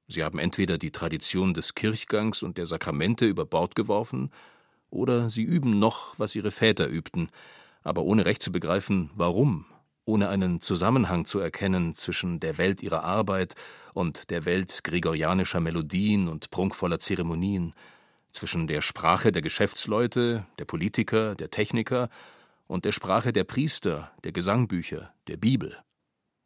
Sie 0.08 0.24
haben 0.24 0.40
entweder 0.40 0.78
die 0.78 0.92
Tradition 0.92 1.54
des 1.54 1.76
Kirchgangs 1.76 2.42
und 2.42 2.58
der 2.58 2.66
Sakramente 2.66 3.26
über 3.26 3.46
Bord 3.46 3.76
geworfen, 3.76 4.32
oder 4.90 5.30
sie 5.30 5.44
üben 5.44 5.80
noch, 5.80 6.18
was 6.18 6.34
ihre 6.34 6.52
Väter 6.52 6.88
übten, 6.88 7.30
aber 7.84 8.04
ohne 8.04 8.26
recht 8.26 8.42
zu 8.42 8.52
begreifen, 8.52 9.10
warum, 9.16 9.66
ohne 10.08 10.30
einen 10.30 10.62
Zusammenhang 10.62 11.26
zu 11.26 11.40
erkennen 11.40 11.94
zwischen 11.94 12.40
der 12.40 12.58
Welt 12.58 12.82
ihrer 12.82 13.04
Arbeit 13.04 13.54
und 13.94 14.30
der 14.32 14.46
Welt 14.46 14.84
gregorianischer 14.84 15.60
Melodien 15.60 16.28
und 16.28 16.50
prunkvoller 16.50 17.00
Zeremonien, 17.00 17.74
zwischen 18.32 18.68
der 18.68 18.82
Sprache 18.82 19.32
der 19.32 19.42
Geschäftsleute, 19.42 20.46
der 20.60 20.66
Politiker, 20.66 21.36
der 21.36 21.50
Techniker 21.50 22.10
und 22.68 22.86
der 22.86 22.92
Sprache 22.92 23.34
der 23.34 23.44
Priester, 23.44 24.12
der 24.24 24.32
Gesangbücher, 24.32 25.14
der 25.28 25.38
Bibel. 25.38 25.78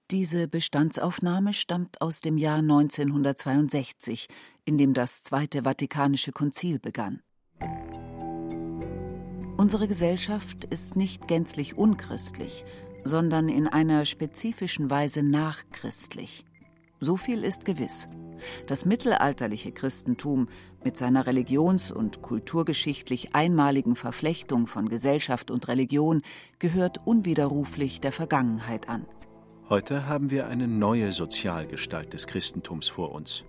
Diese 0.10 0.48
Bestandsaufnahme 0.48 1.54
stammt 1.54 2.02
aus 2.02 2.22
dem 2.22 2.38
Jahr 2.38 2.60
1962, 2.60 4.28
in 4.66 4.78
dem 4.78 4.94
das 4.94 5.22
Zweite 5.22 5.64
Vatikanische 5.64 6.32
Konzil 6.32 6.80
begann. 6.80 7.22
Unsere 9.58 9.88
Gesellschaft 9.88 10.66
ist 10.66 10.96
nicht 10.96 11.28
gänzlich 11.28 11.78
unchristlich, 11.78 12.66
sondern 13.04 13.50
in 13.50 13.68
einer 13.68 14.06
spezifischen 14.06 14.90
Weise 14.90 15.24
nachchristlich. 15.24 16.46
So 17.00 17.18
viel 17.18 17.44
ist 17.44 17.66
gewiss. 17.66 18.08
Das 18.68 18.86
mittelalterliche 18.86 19.72
Christentum 19.72 20.50
mit 20.84 20.98
seiner 20.98 21.28
religions- 21.28 21.92
und 21.92 22.22
kulturgeschichtlich 22.22 23.36
einmaligen 23.36 23.96
Verflechtung 23.96 24.68
von 24.68 24.90
Gesellschaft 24.90 25.52
und 25.52 25.68
Religion 25.68 26.22
gehört 26.60 27.06
unwiderruflich 27.06 28.02
der 28.02 28.12
Vergangenheit 28.12 28.90
an. 28.90 29.06
Heute 29.70 30.08
haben 30.08 30.32
wir 30.32 30.48
eine 30.48 30.68
neue 30.68 31.12
Sozialgestalt 31.12 32.14
des 32.14 32.28
Christentums 32.28 32.90
vor 32.90 33.12
uns. 33.14 33.46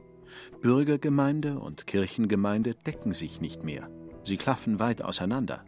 Bürgergemeinde 0.61 1.59
und 1.59 1.87
Kirchengemeinde 1.87 2.75
decken 2.75 3.13
sich 3.13 3.41
nicht 3.41 3.65
mehr. 3.65 3.91
Sie 4.23 4.37
klaffen 4.37 4.79
weit 4.79 5.03
auseinander. 5.03 5.65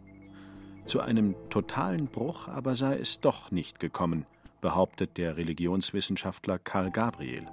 Zu 0.85 1.01
einem 1.01 1.35
totalen 1.49 2.07
Bruch 2.07 2.47
aber 2.47 2.75
sei 2.75 2.97
es 2.97 3.19
doch 3.19 3.51
nicht 3.51 3.79
gekommen, 3.79 4.25
behauptet 4.61 5.17
der 5.17 5.37
Religionswissenschaftler 5.37 6.59
Karl 6.59 6.91
Gabriel. 6.91 7.47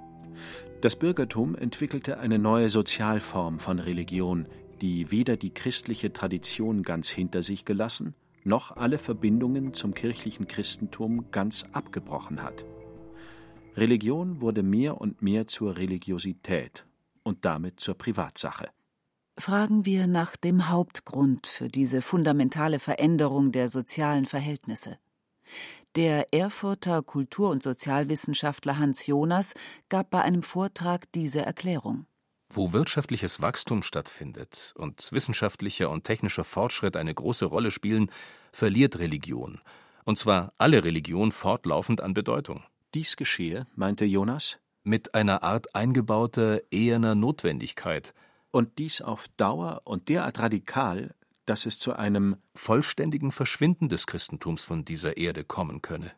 Das 0.81 0.95
Bürgertum 0.95 1.55
entwickelte 1.55 2.19
eine 2.19 2.39
neue 2.39 2.69
Sozialform 2.69 3.59
von 3.59 3.79
Religion, 3.79 4.47
die 4.81 5.11
weder 5.11 5.37
die 5.37 5.51
christliche 5.51 6.11
Tradition 6.11 6.83
ganz 6.83 7.09
hinter 7.09 7.41
sich 7.41 7.65
gelassen, 7.65 8.15
noch 8.43 8.75
alle 8.75 8.97
Verbindungen 8.97 9.73
zum 9.73 9.93
kirchlichen 9.93 10.47
Christentum 10.47 11.31
ganz 11.31 11.65
abgebrochen 11.71 12.43
hat. 12.43 12.65
Religion 13.75 14.41
wurde 14.41 14.61
mehr 14.61 14.99
und 14.99 15.21
mehr 15.21 15.47
zur 15.47 15.77
Religiosität 15.77 16.85
und 17.23 17.45
damit 17.45 17.79
zur 17.79 17.95
Privatsache. 17.95 18.67
Fragen 19.37 19.83
wir 19.83 20.05
nach 20.05 20.35
dem 20.35 20.69
Hauptgrund 20.69 21.47
für 21.47 21.67
diese 21.67 22.03
fundamentale 22.03 22.79
Veränderung 22.79 23.51
der 23.51 23.67
sozialen 23.67 24.25
Verhältnisse. 24.25 24.99
Der 25.95 26.33
Erfurter 26.33 27.01
Kultur- 27.01 27.49
und 27.49 27.63
Sozialwissenschaftler 27.63 28.77
Hans 28.77 29.07
Jonas 29.07 29.55
gab 29.89 30.11
bei 30.11 30.21
einem 30.21 30.43
Vortrag 30.43 31.11
diese 31.13 31.41
Erklärung. 31.41 32.05
Wo 32.49 32.73
wirtschaftliches 32.73 33.41
Wachstum 33.41 33.81
stattfindet 33.81 34.73
und 34.77 35.11
wissenschaftlicher 35.11 35.89
und 35.89 36.03
technischer 36.03 36.43
Fortschritt 36.43 36.95
eine 36.95 37.13
große 37.13 37.45
Rolle 37.45 37.71
spielen, 37.71 38.11
verliert 38.51 38.99
Religion, 38.99 39.61
und 40.05 40.19
zwar 40.19 40.53
alle 40.59 40.83
Religion 40.83 41.31
fortlaufend 41.31 42.01
an 42.01 42.13
Bedeutung. 42.13 42.63
Dies 42.93 43.17
geschehe, 43.17 43.65
meinte 43.75 44.05
Jonas, 44.05 44.59
mit 44.83 45.15
einer 45.15 45.41
Art 45.41 45.75
eingebauter 45.75 46.61
eherner 46.69 47.15
Notwendigkeit, 47.15 48.13
und 48.53 48.77
dies 48.77 49.01
auf 49.01 49.27
Dauer 49.35 49.81
und 49.83 50.07
derart 50.09 50.39
radikal, 50.39 51.13
dass 51.45 51.65
es 51.65 51.79
zu 51.79 51.93
einem 51.93 52.37
vollständigen 52.55 53.31
Verschwinden 53.31 53.89
des 53.89 54.07
Christentums 54.07 54.63
von 54.63 54.85
dieser 54.85 55.17
Erde 55.17 55.43
kommen 55.43 55.81
könne. 55.81 56.11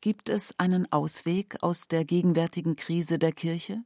Gibt 0.00 0.28
es 0.28 0.54
einen 0.58 0.90
Ausweg 0.92 1.56
aus 1.60 1.88
der 1.88 2.04
gegenwärtigen 2.04 2.76
Krise 2.76 3.18
der 3.18 3.32
Kirche? 3.32 3.82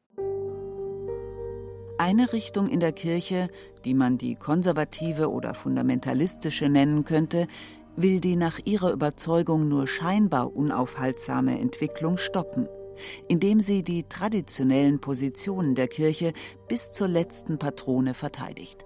Eine 1.98 2.32
Richtung 2.32 2.68
in 2.68 2.80
der 2.80 2.92
Kirche, 2.92 3.48
die 3.84 3.94
man 3.94 4.18
die 4.18 4.34
konservative 4.34 5.30
oder 5.30 5.54
fundamentalistische 5.54 6.68
nennen 6.68 7.04
könnte, 7.04 7.48
will 7.96 8.20
die 8.20 8.36
nach 8.36 8.58
ihrer 8.64 8.92
Überzeugung 8.92 9.68
nur 9.68 9.88
scheinbar 9.88 10.54
unaufhaltsame 10.54 11.58
Entwicklung 11.58 12.18
stoppen 12.18 12.68
indem 13.28 13.60
sie 13.60 13.82
die 13.82 14.04
traditionellen 14.04 15.00
Positionen 15.00 15.74
der 15.74 15.88
Kirche 15.88 16.32
bis 16.68 16.92
zur 16.92 17.08
letzten 17.08 17.58
Patrone 17.58 18.14
verteidigt. 18.14 18.84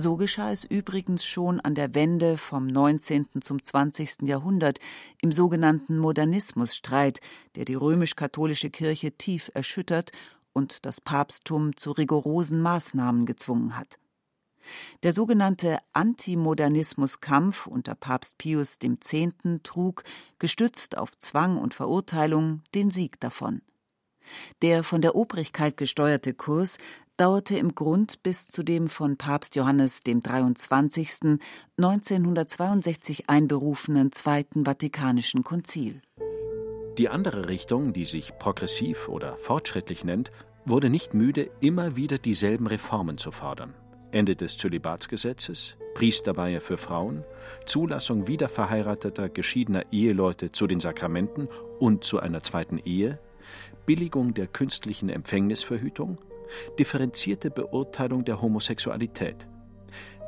So 0.00 0.16
geschah 0.16 0.52
es 0.52 0.64
übrigens 0.64 1.24
schon 1.24 1.58
an 1.58 1.74
der 1.74 1.92
Wende 1.92 2.38
vom 2.38 2.68
19. 2.68 3.40
zum 3.40 3.64
20. 3.64 4.22
Jahrhundert 4.22 4.78
im 5.20 5.32
sogenannten 5.32 5.98
Modernismusstreit, 5.98 7.20
der 7.56 7.64
die 7.64 7.74
römisch-katholische 7.74 8.70
Kirche 8.70 9.10
tief 9.10 9.50
erschüttert 9.54 10.12
und 10.52 10.86
das 10.86 11.00
Papsttum 11.00 11.76
zu 11.76 11.90
rigorosen 11.90 12.62
Maßnahmen 12.62 13.26
gezwungen 13.26 13.76
hat. 13.76 13.98
Der 15.02 15.12
sogenannte 15.12 15.78
Antimodernismuskampf 15.92 17.66
unter 17.66 17.94
Papst 17.94 18.38
Pius 18.38 18.78
X. 18.82 19.14
trug, 19.62 20.04
gestützt 20.38 20.98
auf 20.98 21.18
Zwang 21.18 21.56
und 21.58 21.74
Verurteilung, 21.74 22.62
den 22.74 22.90
Sieg 22.90 23.20
davon. 23.20 23.62
Der 24.62 24.84
von 24.84 25.00
der 25.00 25.14
Obrigkeit 25.14 25.76
gesteuerte 25.76 26.34
Kurs 26.34 26.78
dauerte 27.16 27.58
im 27.58 27.74
Grund 27.74 28.22
bis 28.22 28.48
zu 28.48 28.62
dem 28.62 28.88
von 28.88 29.16
Papst 29.16 29.56
Johannes 29.56 30.02
dem 30.02 30.20
23. 30.20 31.38
1962 31.76 33.28
einberufenen 33.28 34.12
Zweiten 34.12 34.64
Vatikanischen 34.64 35.42
Konzil. 35.42 36.00
Die 36.96 37.08
andere 37.08 37.48
Richtung, 37.48 37.92
die 37.92 38.04
sich 38.04 38.38
progressiv 38.38 39.08
oder 39.08 39.36
fortschrittlich 39.36 40.04
nennt, 40.04 40.30
wurde 40.64 40.90
nicht 40.90 41.14
müde, 41.14 41.50
immer 41.60 41.96
wieder 41.96 42.18
dieselben 42.18 42.66
Reformen 42.66 43.18
zu 43.18 43.32
fordern. 43.32 43.74
Ende 44.10 44.36
des 44.36 44.56
Zölibatsgesetzes, 44.56 45.76
Priesterweihe 45.94 46.60
für 46.60 46.78
Frauen, 46.78 47.24
Zulassung 47.66 48.26
wiederverheirateter 48.26 49.28
geschiedener 49.28 49.84
Eheleute 49.92 50.52
zu 50.52 50.66
den 50.66 50.80
Sakramenten 50.80 51.48
und 51.78 52.04
zu 52.04 52.20
einer 52.20 52.42
zweiten 52.42 52.78
Ehe, 52.78 53.18
Billigung 53.86 54.34
der 54.34 54.46
künstlichen 54.46 55.08
Empfängnisverhütung, 55.08 56.16
differenzierte 56.78 57.50
Beurteilung 57.50 58.24
der 58.24 58.40
Homosexualität. 58.40 59.48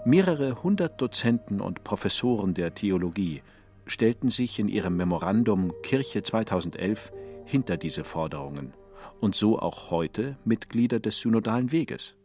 Mehrere 0.04 0.62
hundert 0.62 1.00
Dozenten 1.00 1.60
und 1.60 1.84
Professoren 1.84 2.54
der 2.54 2.74
Theologie 2.74 3.42
stellten 3.86 4.28
sich 4.28 4.58
in 4.58 4.68
ihrem 4.68 4.96
Memorandum 4.96 5.72
Kirche 5.82 6.22
2011 6.22 7.12
hinter 7.44 7.76
diese 7.76 8.04
Forderungen 8.04 8.72
und 9.20 9.34
so 9.34 9.58
auch 9.58 9.90
heute 9.90 10.36
Mitglieder 10.44 11.00
des 11.00 11.20
Synodalen 11.20 11.72
Weges. 11.72 12.16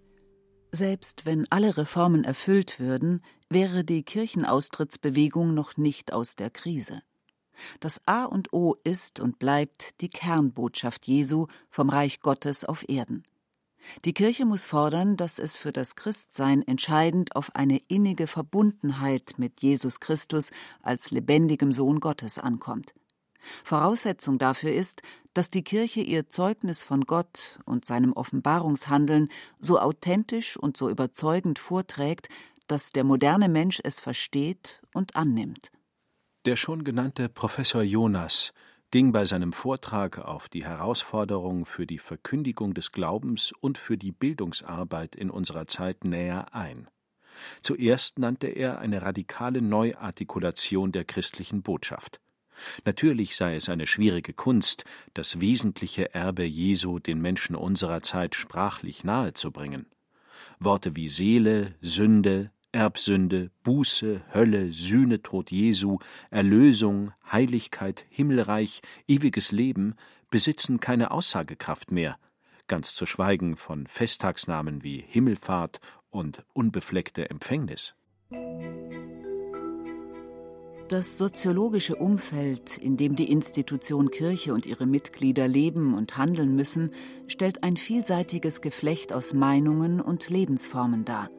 Selbst 0.76 1.26
wenn 1.26 1.50
alle 1.52 1.78
Reformen 1.78 2.26
erfüllt 2.26 2.82
würden, 2.82 3.22
wäre 3.48 3.86
die 3.86 4.04
Kirchenaustrittsbewegung 4.04 5.54
noch 5.54 5.78
nicht 5.78 6.12
aus 6.12 6.36
der 6.36 6.50
Krise. 6.50 7.02
Das 7.80 8.02
A 8.06 8.26
und 8.26 8.52
O 8.52 8.76
ist 8.84 9.22
und 9.22 9.40
bleibt 9.40 10.02
die 10.02 10.10
Kernbotschaft 10.10 11.08
Jesu 11.08 11.48
vom 11.70 11.88
Reich 11.88 12.20
Gottes 12.20 12.66
auf 12.66 12.90
Erden. 12.90 13.24
Die 14.04 14.12
Kirche 14.12 14.46
muss 14.46 14.66
fordern, 14.66 15.16
dass 15.16 15.40
es 15.40 15.56
für 15.56 15.72
das 15.72 15.96
Christsein 15.96 16.62
entscheidend 16.62 17.38
auf 17.38 17.56
eine 17.56 17.78
innige 17.88 18.28
Verbundenheit 18.28 19.36
mit 19.38 19.62
Jesus 19.62 20.02
Christus 20.02 20.52
als 20.82 21.10
lebendigem 21.10 21.72
Sohn 21.72 22.02
Gottes 22.02 22.38
ankommt. 22.38 22.94
Voraussetzung 23.64 24.38
dafür 24.38 24.72
ist, 24.72 25.02
dass 25.34 25.50
die 25.50 25.64
Kirche 25.64 26.02
ihr 26.02 26.30
Zeugnis 26.30 26.82
von 26.82 27.02
Gott 27.02 27.60
und 27.66 27.86
seinem 27.86 28.14
Offenbarungshandeln 28.14 29.30
so 29.60 29.80
authentisch 29.80 30.58
und 30.58 30.78
so 30.78 30.90
überzeugend 30.90 31.60
vorträgt, 31.60 32.30
dass 32.68 32.92
der 32.92 33.04
moderne 33.04 33.50
Mensch 33.50 33.80
es 33.84 34.00
versteht 34.00 34.82
und 34.94 35.16
annimmt. 35.16 35.72
Der 36.46 36.56
schon 36.56 36.84
genannte 36.84 37.28
Professor 37.30 37.82
Jonas 37.82 38.54
ging 38.92 39.12
bei 39.12 39.26
seinem 39.26 39.52
Vortrag 39.52 40.20
auf 40.20 40.48
die 40.48 40.64
Herausforderung 40.64 41.66
für 41.66 41.86
die 41.86 41.98
Verkündigung 41.98 42.74
des 42.74 42.92
Glaubens 42.92 43.52
und 43.52 43.78
für 43.78 43.98
die 43.98 44.12
Bildungsarbeit 44.12 45.16
in 45.16 45.30
unserer 45.30 45.68
Zeit 45.68 46.06
näher 46.06 46.54
ein. 46.54 46.88
Zuerst 47.62 48.20
nannte 48.20 48.48
er 48.48 48.80
eine 48.80 49.02
radikale 49.02 49.62
Neuartikulation 49.62 50.92
der 50.92 51.04
christlichen 51.04 51.62
Botschaft. 51.62 52.22
Natürlich 52.86 53.36
sei 53.36 53.56
es 53.56 53.70
eine 53.70 53.88
schwierige 53.88 54.34
Kunst, 54.34 54.86
das 55.14 55.40
wesentliche 55.40 56.14
Erbe 56.14 56.44
Jesu 56.44 57.00
den 57.00 57.22
Menschen 57.22 57.56
unserer 57.56 58.02
Zeit 58.02 58.36
sprachlich 58.36 59.04
nahezubringen. 59.04 59.86
Worte 60.60 60.96
wie 60.96 61.10
Seele, 61.10 61.76
Sünde, 61.82 62.52
Erbsünde, 62.72 63.52
Buße, 63.64 64.22
Hölle, 64.34 64.72
Sühnetod 64.72 65.50
Jesu, 65.50 66.00
Erlösung, 66.30 67.14
Heiligkeit, 67.32 68.06
Himmelreich, 68.10 68.82
ewiges 69.08 69.52
Leben 69.52 69.96
besitzen 70.30 70.82
keine 70.82 71.12
Aussagekraft 71.12 71.92
mehr, 71.92 72.18
ganz 72.68 72.94
zu 72.94 73.06
schweigen 73.06 73.56
von 73.56 73.88
Festtagsnamen 73.88 74.84
wie 74.84 75.02
Himmelfahrt 75.08 75.80
und 76.10 76.44
unbefleckte 76.54 77.30
Empfängnis. 77.30 77.96
Das 80.88 81.18
soziologische 81.18 81.96
Umfeld, 81.96 82.78
in 82.78 82.96
dem 82.96 83.16
die 83.16 83.32
Institution 83.32 84.12
Kirche 84.12 84.54
und 84.54 84.66
ihre 84.66 84.86
Mitglieder 84.86 85.48
leben 85.48 85.96
und 85.96 86.18
handeln 86.18 86.56
müssen, 86.56 86.92
stellt 87.28 87.64
ein 87.64 87.76
vielseitiges 87.76 88.62
Geflecht 88.62 89.12
aus 89.12 89.34
Meinungen 89.34 90.00
und 90.00 90.30
Lebensformen 90.30 91.04
dar 91.06 91.30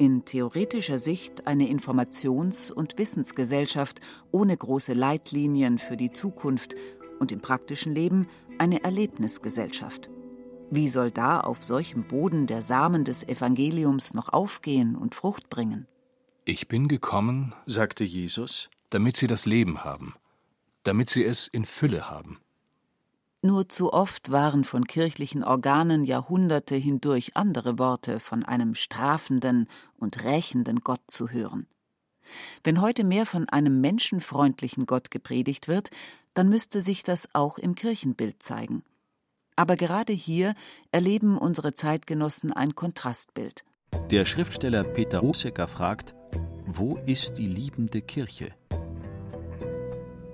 in 0.00 0.24
theoretischer 0.24 0.98
Sicht 0.98 1.46
eine 1.46 1.68
Informations- 1.68 2.72
und 2.72 2.96
Wissensgesellschaft 2.96 4.00
ohne 4.30 4.56
große 4.56 4.94
Leitlinien 4.94 5.78
für 5.78 5.98
die 5.98 6.10
Zukunft 6.10 6.74
und 7.18 7.30
im 7.32 7.42
praktischen 7.42 7.94
Leben 7.94 8.26
eine 8.56 8.82
Erlebnisgesellschaft. 8.82 10.08
Wie 10.70 10.88
soll 10.88 11.10
da 11.10 11.40
auf 11.40 11.62
solchem 11.62 12.08
Boden 12.08 12.46
der 12.46 12.62
Samen 12.62 13.04
des 13.04 13.28
Evangeliums 13.28 14.14
noch 14.14 14.32
aufgehen 14.32 14.96
und 14.96 15.14
Frucht 15.14 15.50
bringen? 15.50 15.86
Ich 16.44 16.68
bin 16.68 16.88
gekommen, 16.88 17.54
sagte 17.66 18.04
Jesus, 18.04 18.70
damit 18.88 19.16
sie 19.16 19.26
das 19.26 19.46
Leben 19.46 19.84
haben, 19.84 20.14
damit 20.82 21.10
sie 21.10 21.24
es 21.24 21.46
in 21.46 21.64
Fülle 21.64 22.10
haben. 22.10 22.40
Nur 23.42 23.68
zu 23.68 23.92
oft 23.92 24.30
waren 24.30 24.64
von 24.64 24.84
kirchlichen 24.84 25.44
Organen 25.44 26.04
Jahrhunderte 26.04 26.74
hindurch 26.76 27.36
andere 27.36 27.78
Worte 27.78 28.20
von 28.20 28.44
einem 28.44 28.74
strafenden 28.74 29.66
und 29.98 30.24
rächenden 30.24 30.80
Gott 30.80 31.00
zu 31.06 31.30
hören. 31.30 31.66
Wenn 32.64 32.80
heute 32.80 33.02
mehr 33.02 33.26
von 33.26 33.48
einem 33.48 33.80
menschenfreundlichen 33.80 34.86
Gott 34.86 35.10
gepredigt 35.10 35.68
wird, 35.68 35.90
dann 36.34 36.48
müsste 36.48 36.80
sich 36.80 37.02
das 37.02 37.28
auch 37.34 37.58
im 37.58 37.74
Kirchenbild 37.74 38.42
zeigen. 38.42 38.82
Aber 39.56 39.76
gerade 39.76 40.12
hier 40.12 40.54
erleben 40.92 41.38
unsere 41.38 41.74
Zeitgenossen 41.74 42.52
ein 42.52 42.74
Kontrastbild. 42.74 43.64
Der 44.10 44.24
Schriftsteller 44.24 44.84
Peter 44.84 45.20
Rusecker 45.20 45.66
fragt, 45.66 46.14
wo 46.76 46.98
ist 47.06 47.36
die 47.38 47.46
liebende 47.46 48.00
Kirche? 48.00 48.52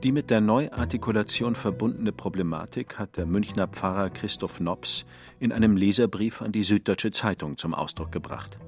Die 0.03 0.13
mit 0.13 0.29
der 0.29 0.43
Neuartikulation 0.43 1.55
verbundene 1.55 2.13
Problematik 2.13 2.99
hat 2.99 3.17
der 3.17 3.25
Münchner 3.25 3.67
Pfarrer 3.67 4.11
Christoph 4.11 4.61
Nops 4.61 5.07
in 5.41 5.51
einem 5.51 5.77
Leserbrief 5.77 6.43
an 6.43 6.53
die 6.53 6.63
Süddeutsche 6.63 7.11
Zeitung 7.11 7.57
zum 7.57 7.75
Ausdruck 7.75 8.13
gebracht. 8.13 8.59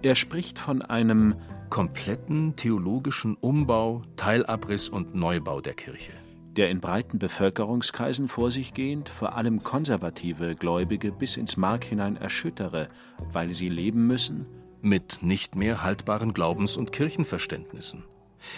Er 0.00 0.14
spricht 0.14 0.58
von 0.60 0.80
einem 0.80 1.34
kompletten 1.70 2.54
theologischen 2.54 3.36
Umbau, 3.36 4.02
Teilabriss 4.16 4.88
und 4.88 5.14
Neubau 5.14 5.60
der 5.60 5.74
Kirche, 5.74 6.12
der 6.56 6.70
in 6.70 6.80
breiten 6.80 7.18
Bevölkerungskreisen 7.18 8.28
vor 8.28 8.52
sich 8.52 8.74
gehend 8.74 9.08
vor 9.08 9.36
allem 9.36 9.64
konservative 9.64 10.54
Gläubige 10.54 11.10
bis 11.10 11.36
ins 11.36 11.56
Mark 11.56 11.84
hinein 11.84 12.16
erschüttere, 12.16 12.88
weil 13.32 13.52
sie 13.52 13.68
leben 13.68 14.06
müssen 14.06 14.46
mit 14.80 15.18
nicht 15.22 15.56
mehr 15.56 15.82
haltbaren 15.82 16.32
Glaubens- 16.32 16.76
und 16.76 16.92
Kirchenverständnissen 16.92 18.04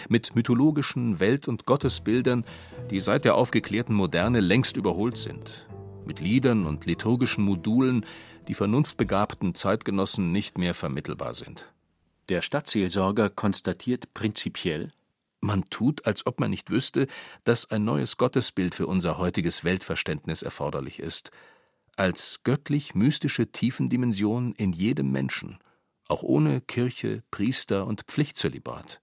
mit 0.09 0.35
mythologischen 0.35 1.19
Welt- 1.19 1.47
und 1.47 1.65
Gottesbildern, 1.65 2.45
die 2.89 2.99
seit 2.99 3.25
der 3.25 3.35
aufgeklärten 3.35 3.95
Moderne 3.95 4.39
längst 4.39 4.77
überholt 4.77 5.17
sind, 5.17 5.67
mit 6.05 6.19
Liedern 6.19 6.65
und 6.65 6.85
liturgischen 6.85 7.43
Modulen, 7.43 8.05
die 8.47 8.53
vernunftbegabten 8.53 9.55
Zeitgenossen 9.55 10.31
nicht 10.31 10.57
mehr 10.57 10.73
vermittelbar 10.73 11.33
sind. 11.33 11.71
Der 12.29 12.41
Stadtseelsorger 12.41 13.29
konstatiert 13.29 14.13
prinzipiell, 14.13 14.91
man 15.41 15.65
tut, 15.69 16.05
als 16.05 16.27
ob 16.27 16.39
man 16.39 16.51
nicht 16.51 16.69
wüsste, 16.69 17.07
dass 17.43 17.69
ein 17.71 17.83
neues 17.83 18.17
Gottesbild 18.17 18.75
für 18.75 18.85
unser 18.85 19.17
heutiges 19.17 19.63
Weltverständnis 19.63 20.43
erforderlich 20.43 20.99
ist, 20.99 21.31
als 21.97 22.41
göttlich-mystische 22.43 23.51
Tiefendimension 23.51 24.53
in 24.53 24.71
jedem 24.71 25.11
Menschen, 25.11 25.57
auch 26.11 26.23
ohne 26.23 26.61
Kirche, 26.61 27.23
Priester 27.31 27.87
und 27.87 28.03
Pflichtzölibat. 28.03 29.01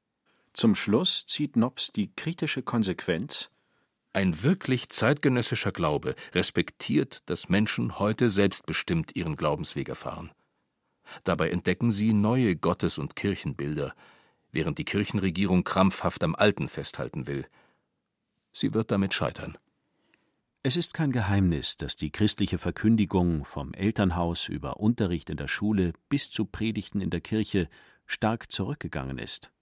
Zum 0.53 0.75
Schluss 0.75 1.27
zieht 1.27 1.57
Nobs 1.57 1.91
die 1.93 2.13
kritische 2.15 2.63
Konsequenz 2.63 3.51
ein 4.13 4.43
wirklich 4.43 4.89
zeitgenössischer 4.89 5.71
Glaube 5.71 6.15
respektiert, 6.35 7.29
dass 7.31 7.49
Menschen 7.49 7.99
heute 7.99 8.31
selbstbestimmt 8.31 9.15
ihren 9.15 9.37
Glaubensweg 9.37 9.89
erfahren. 9.89 10.33
Dabei 11.25 11.51
entdecken 11.51 11.93
sie 11.93 12.13
neue 12.13 12.57
Gottes- 12.57 12.99
und 12.99 13.17
Kirchenbilder, 13.17 13.95
während 14.51 14.79
die 14.79 14.85
Kirchenregierung 14.85 15.63
krampfhaft 15.63 16.25
am 16.25 16.35
Alten 16.35 16.69
festhalten 16.69 17.27
will. 17.27 17.47
Sie 18.53 18.75
wird 18.75 18.91
damit 18.91 19.15
scheitern. 19.15 19.57
Es 20.63 20.77
ist 20.77 20.93
kein 20.93 21.13
Geheimnis, 21.13 21.77
dass 21.77 21.95
die 21.95 22.11
christliche 22.11 22.59
Verkündigung 22.59 23.45
vom 23.45 23.73
Elternhaus 23.75 24.49
über 24.49 24.81
Unterricht 24.81 25.31
in 25.31 25.37
der 25.37 25.49
Schule 25.49 25.93
bis 26.09 26.31
zu 26.31 26.45
Predigten 26.45 27.01
in 27.01 27.11
der 27.11 27.21
Kirche 27.21 27.69
stark 28.07 28.51
zurückgegangen 28.51 29.19
ist 29.19 29.53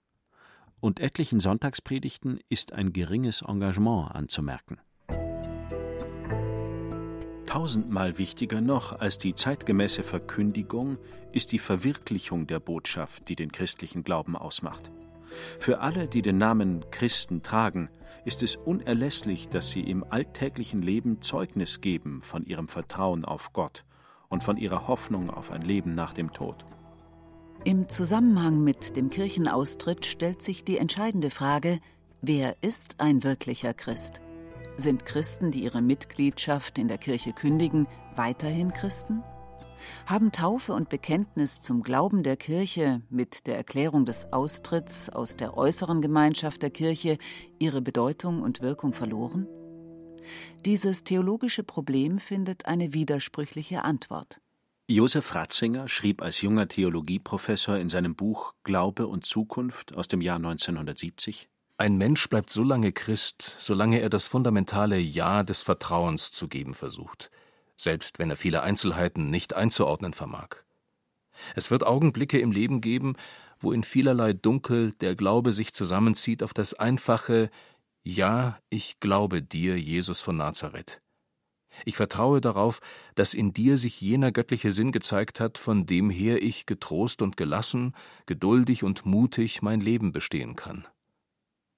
und 0.79 0.99
etlichen 0.99 1.39
Sonntagspredigten 1.39 2.39
ist 2.49 2.73
ein 2.73 2.93
geringes 2.93 3.41
Engagement 3.41 4.11
anzumerken. 4.13 4.79
Tausendmal 7.45 8.17
wichtiger 8.17 8.61
noch 8.61 8.99
als 8.99 9.17
die 9.17 9.33
zeitgemäße 9.33 10.03
Verkündigung 10.03 10.97
ist 11.31 11.51
die 11.51 11.59
Verwirklichung 11.59 12.45
der 12.45 12.59
Botschaft, 12.59 13.29
die 13.29 13.35
den 13.35 13.51
christlichen 13.51 14.03
Glauben 14.03 14.35
ausmacht. 14.35 14.91
Für 15.59 15.79
alle, 15.79 16.07
die 16.07 16.21
den 16.21 16.37
Namen 16.37 16.89
Christen 16.91 17.43
tragen, 17.43 17.89
ist 18.25 18.43
es 18.43 18.55
unerlässlich, 18.55 19.49
dass 19.49 19.71
sie 19.71 19.81
im 19.81 20.03
alltäglichen 20.03 20.81
Leben 20.81 21.21
Zeugnis 21.21 21.81
geben 21.81 22.21
von 22.21 22.45
ihrem 22.45 22.67
Vertrauen 22.67 23.23
auf 23.23 23.53
Gott 23.53 23.85
und 24.29 24.43
von 24.43 24.57
ihrer 24.57 24.87
Hoffnung 24.87 25.29
auf 25.29 25.51
ein 25.51 25.61
Leben 25.61 25.95
nach 25.95 26.13
dem 26.13 26.33
Tod. 26.33 26.65
Im 27.63 27.89
Zusammenhang 27.89 28.63
mit 28.63 28.95
dem 28.95 29.09
Kirchenaustritt 29.09 30.05
stellt 30.05 30.41
sich 30.41 30.63
die 30.63 30.77
entscheidende 30.77 31.29
Frage, 31.29 31.79
wer 32.21 32.55
ist 32.61 32.95
ein 32.99 33.23
wirklicher 33.23 33.73
Christ? 33.73 34.21
Sind 34.75 35.05
Christen, 35.05 35.51
die 35.51 35.63
ihre 35.63 35.81
Mitgliedschaft 35.81 36.77
in 36.77 36.87
der 36.87 36.97
Kirche 36.97 37.33
kündigen, 37.33 37.87
weiterhin 38.15 38.73
Christen? 38.73 39.23
Haben 40.05 40.31
Taufe 40.31 40.73
und 40.73 40.89
Bekenntnis 40.89 41.61
zum 41.61 41.83
Glauben 41.83 42.23
der 42.23 42.37
Kirche 42.37 43.01
mit 43.09 43.47
der 43.47 43.57
Erklärung 43.57 44.05
des 44.05 44.31
Austritts 44.33 45.09
aus 45.09 45.35
der 45.35 45.57
äußeren 45.57 46.01
Gemeinschaft 46.01 46.61
der 46.61 46.69
Kirche 46.69 47.17
ihre 47.59 47.81
Bedeutung 47.81 48.41
und 48.41 48.61
Wirkung 48.61 48.93
verloren? 48.93 49.47
Dieses 50.65 51.03
theologische 51.03 51.63
Problem 51.63 52.19
findet 52.19 52.65
eine 52.65 52.93
widersprüchliche 52.93 53.83
Antwort. 53.83 54.39
Josef 54.89 55.35
Ratzinger 55.35 55.89
schrieb 55.89 56.21
als 56.21 56.41
junger 56.41 56.67
Theologieprofessor 56.67 57.77
in 57.77 57.89
seinem 57.89 58.15
Buch 58.15 58.53
Glaube 58.63 59.07
und 59.07 59.25
Zukunft 59.25 59.95
aus 59.95 60.07
dem 60.07 60.21
Jahr 60.21 60.37
1970 60.37 61.49
Ein 61.77 61.97
Mensch 61.97 62.29
bleibt 62.29 62.49
so 62.49 62.63
lange 62.63 62.93
Christ, 62.93 63.57
solange 63.59 63.99
er 63.99 64.09
das 64.09 64.29
fundamentale 64.29 64.97
Ja 64.97 65.43
des 65.43 65.61
Vertrauens 65.61 66.31
zu 66.31 66.47
geben 66.47 66.73
versucht, 66.73 67.31
selbst 67.77 68.19
wenn 68.19 68.29
er 68.29 68.35
viele 68.35 68.63
Einzelheiten 68.63 69.29
nicht 69.29 69.55
einzuordnen 69.55 70.13
vermag. 70.13 70.57
Es 71.55 71.71
wird 71.71 71.85
Augenblicke 71.85 72.39
im 72.39 72.51
Leben 72.51 72.81
geben, 72.81 73.15
wo 73.59 73.71
in 73.71 73.83
vielerlei 73.83 74.33
Dunkel 74.33 74.91
der 74.93 75.15
Glaube 75.15 75.53
sich 75.53 75.73
zusammenzieht 75.73 76.43
auf 76.43 76.53
das 76.53 76.73
einfache 76.73 77.49
Ja, 78.03 78.59
ich 78.69 78.99
glaube 78.99 79.41
dir, 79.41 79.79
Jesus 79.79 80.19
von 80.19 80.37
Nazareth. 80.37 81.01
Ich 81.85 81.95
vertraue 81.95 82.41
darauf, 82.41 82.79
dass 83.15 83.33
in 83.33 83.53
dir 83.53 83.77
sich 83.77 84.01
jener 84.01 84.31
göttliche 84.31 84.71
Sinn 84.71 84.91
gezeigt 84.91 85.39
hat, 85.39 85.57
von 85.57 85.85
dem 85.85 86.09
her 86.09 86.41
ich 86.41 86.65
getrost 86.65 87.21
und 87.21 87.37
gelassen, 87.37 87.93
geduldig 88.25 88.83
und 88.83 89.05
mutig 89.05 89.61
mein 89.61 89.79
Leben 89.79 90.11
bestehen 90.11 90.55
kann. 90.55 90.87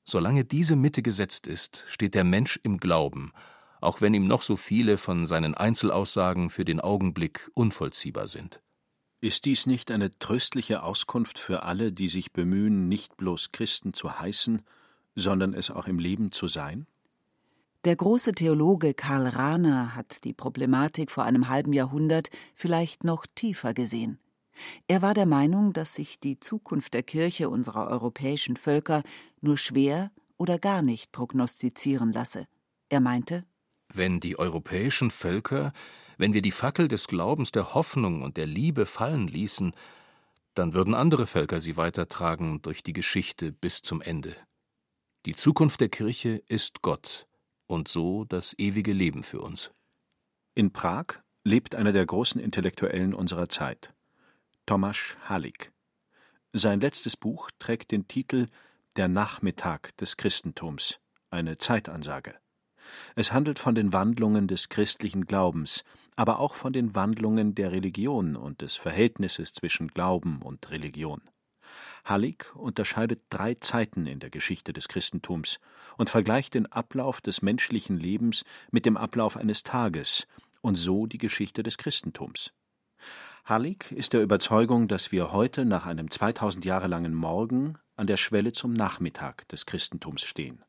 Solange 0.05 0.45
diese 0.45 0.75
Mitte 0.75 1.01
gesetzt 1.01 1.47
ist, 1.47 1.85
steht 1.89 2.15
der 2.15 2.23
Mensch 2.23 2.59
im 2.63 2.77
Glauben, 2.77 3.33
auch 3.81 4.01
wenn 4.01 4.13
ihm 4.13 4.27
noch 4.27 4.41
so 4.41 4.55
viele 4.55 4.97
von 4.97 5.25
seinen 5.25 5.55
Einzelaussagen 5.55 6.49
für 6.49 6.65
den 6.65 6.79
Augenblick 6.79 7.49
unvollziehbar 7.53 8.27
sind. 8.27 8.61
Ist 9.21 9.45
dies 9.45 9.65
nicht 9.65 9.91
eine 9.91 10.11
tröstliche 10.17 10.81
Auskunft 10.83 11.39
für 11.39 11.63
alle, 11.63 11.91
die 11.91 12.07
sich 12.07 12.31
bemühen, 12.31 12.87
nicht 12.87 13.17
bloß 13.17 13.51
Christen 13.51 13.93
zu 13.93 14.19
heißen, 14.19 14.61
sondern 15.15 15.53
es 15.53 15.71
auch 15.71 15.87
im 15.87 15.99
Leben 15.99 16.31
zu 16.31 16.47
sein? 16.47 16.87
Der 17.85 17.95
große 17.95 18.33
Theologe 18.33 18.93
Karl 18.93 19.27
Rahner 19.27 19.95
hat 19.95 20.23
die 20.23 20.33
Problematik 20.33 21.11
vor 21.11 21.23
einem 21.23 21.49
halben 21.49 21.73
Jahrhundert 21.73 22.29
vielleicht 22.53 23.03
noch 23.03 23.25
tiefer 23.35 23.73
gesehen. 23.73 24.19
Er 24.87 25.01
war 25.01 25.13
der 25.13 25.25
Meinung, 25.25 25.71
dass 25.71 25.95
sich 25.95 26.19
die 26.19 26.39
Zukunft 26.39 26.93
der 26.93 27.03
Kirche 27.03 27.49
unserer 27.49 27.87
europäischen 27.87 28.57
Völker 28.57 29.03
nur 29.41 29.57
schwer 29.57 30.11
oder 30.37 30.59
gar 30.59 30.81
nicht 30.81 31.11
prognostizieren 31.11 32.11
lasse. 32.11 32.47
Er 32.89 32.99
meinte, 32.99 33.45
wenn 33.93 34.19
die 34.19 34.37
europäischen 34.37 35.11
Völker, 35.11 35.73
Wenn 36.17 36.33
wir 36.33 36.41
die 36.41 36.51
Fackel 36.51 36.89
des 36.89 37.07
Glaubens, 37.07 37.53
der 37.53 37.73
Hoffnung 37.73 38.23
und 38.23 38.35
der 38.35 38.45
Liebe 38.45 38.85
fallen 38.85 39.29
ließen, 39.29 39.71
dann 40.53 40.73
würden 40.73 40.93
andere 40.93 41.25
Völker 41.25 41.61
sie 41.61 41.77
weitertragen 41.77 42.61
durch 42.61 42.83
die 42.83 42.91
Geschichte 42.91 43.53
bis 43.53 43.81
zum 43.81 44.01
Ende. 44.01 44.35
Die 45.25 45.33
Zukunft 45.33 45.79
der 45.79 45.87
Kirche 45.87 46.43
ist 46.49 46.81
Gott 46.81 47.25
und 47.67 47.87
so 47.87 48.25
das 48.25 48.53
ewige 48.57 48.91
Leben 48.91 49.23
für 49.23 49.39
uns. 49.39 49.71
In 50.55 50.73
Prag 50.73 51.21
lebt 51.45 51.75
einer 51.75 51.93
der 51.93 52.05
großen 52.05 52.41
Intellektuellen 52.41 53.13
unserer 53.13 53.47
Zeit, 53.47 53.93
Tomasz 54.65 55.15
Halik. 55.23 55.71
Sein 56.51 56.81
letztes 56.81 57.15
Buch 57.15 57.49
trägt 57.59 57.91
den 57.91 58.09
Titel 58.09 58.47
Der 58.97 59.07
Nachmittag 59.07 59.95
des 59.95 60.17
Christentums, 60.17 60.99
eine 61.29 61.57
Zeitansage. 61.57 62.35
Es 63.15 63.31
handelt 63.33 63.59
von 63.59 63.75
den 63.75 63.93
Wandlungen 63.93 64.47
des 64.47 64.69
christlichen 64.69 65.25
Glaubens, 65.25 65.83
aber 66.15 66.39
auch 66.39 66.55
von 66.55 66.73
den 66.73 66.95
Wandlungen 66.95 67.55
der 67.55 67.71
Religion 67.71 68.35
und 68.35 68.61
des 68.61 68.75
Verhältnisses 68.75 69.53
zwischen 69.53 69.89
Glauben 69.89 70.41
und 70.41 70.69
Religion. 70.71 71.21
Hallig 72.05 72.55
unterscheidet 72.55 73.21
drei 73.29 73.55
Zeiten 73.55 74.07
in 74.07 74.19
der 74.19 74.29
Geschichte 74.29 74.73
des 74.73 74.87
Christentums 74.87 75.59
und 75.97 76.09
vergleicht 76.09 76.53
den 76.53 76.65
Ablauf 76.65 77.21
des 77.21 77.41
menschlichen 77.41 77.97
Lebens 77.97 78.43
mit 78.71 78.85
dem 78.85 78.97
Ablauf 78.97 79.37
eines 79.37 79.63
Tages 79.63 80.27
und 80.61 80.75
so 80.75 81.05
die 81.05 81.17
Geschichte 81.17 81.63
des 81.63 81.77
Christentums. 81.77 82.53
Hallig 83.45 83.91
ist 83.91 84.13
der 84.13 84.21
Überzeugung, 84.21 84.87
dass 84.87 85.11
wir 85.11 85.31
heute 85.31 85.65
nach 85.65 85.85
einem 85.85 86.11
2000 86.11 86.65
Jahre 86.65 86.87
langen 86.87 87.13
Morgen 87.13 87.77
an 87.95 88.07
der 88.07 88.17
Schwelle 88.17 88.51
zum 88.51 88.73
Nachmittag 88.73 89.47
des 89.47 89.65
Christentums 89.65 90.23
stehen. 90.23 90.63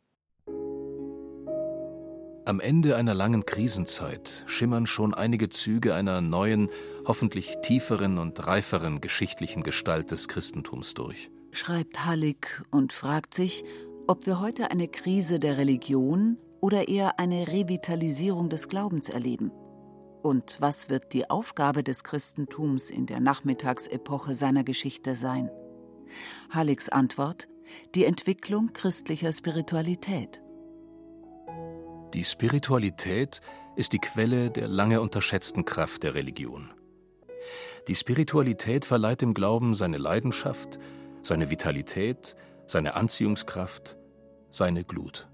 Am 2.50 2.58
Ende 2.58 2.96
einer 2.96 3.14
langen 3.14 3.46
Krisenzeit 3.46 4.42
schimmern 4.48 4.88
schon 4.88 5.14
einige 5.14 5.50
Züge 5.50 5.94
einer 5.94 6.20
neuen, 6.20 6.68
hoffentlich 7.06 7.58
tieferen 7.62 8.18
und 8.18 8.44
reiferen 8.44 9.00
geschichtlichen 9.00 9.62
Gestalt 9.62 10.10
des 10.10 10.26
Christentums 10.26 10.94
durch. 10.94 11.30
Schreibt 11.52 12.04
Hallig 12.06 12.60
und 12.72 12.92
fragt 12.92 13.34
sich, 13.34 13.62
ob 14.08 14.26
wir 14.26 14.40
heute 14.40 14.72
eine 14.72 14.88
Krise 14.88 15.38
der 15.38 15.58
Religion 15.58 16.38
oder 16.60 16.88
eher 16.88 17.20
eine 17.20 17.46
Revitalisierung 17.46 18.48
des 18.48 18.66
Glaubens 18.66 19.08
erleben. 19.08 19.52
Und 20.20 20.56
was 20.58 20.90
wird 20.90 21.12
die 21.12 21.30
Aufgabe 21.30 21.84
des 21.84 22.02
Christentums 22.02 22.90
in 22.90 23.06
der 23.06 23.20
Nachmittagsepoche 23.20 24.34
seiner 24.34 24.64
Geschichte 24.64 25.14
sein? 25.14 25.52
Halligs 26.50 26.88
Antwort 26.88 27.46
die 27.94 28.06
Entwicklung 28.06 28.72
christlicher 28.72 29.32
Spiritualität. 29.32 30.42
Die 32.14 32.24
Spiritualität 32.24 33.40
ist 33.76 33.92
die 33.92 34.00
Quelle 34.00 34.50
der 34.50 34.66
lange 34.66 35.00
unterschätzten 35.00 35.64
Kraft 35.64 36.02
der 36.02 36.14
Religion. 36.14 36.70
Die 37.86 37.94
Spiritualität 37.94 38.84
verleiht 38.84 39.20
dem 39.20 39.32
Glauben 39.32 39.74
seine 39.74 39.96
Leidenschaft, 39.96 40.80
seine 41.22 41.50
Vitalität, 41.50 42.34
seine 42.66 42.94
Anziehungskraft, 42.94 43.96
seine 44.48 44.82
Glut. 44.82 45.29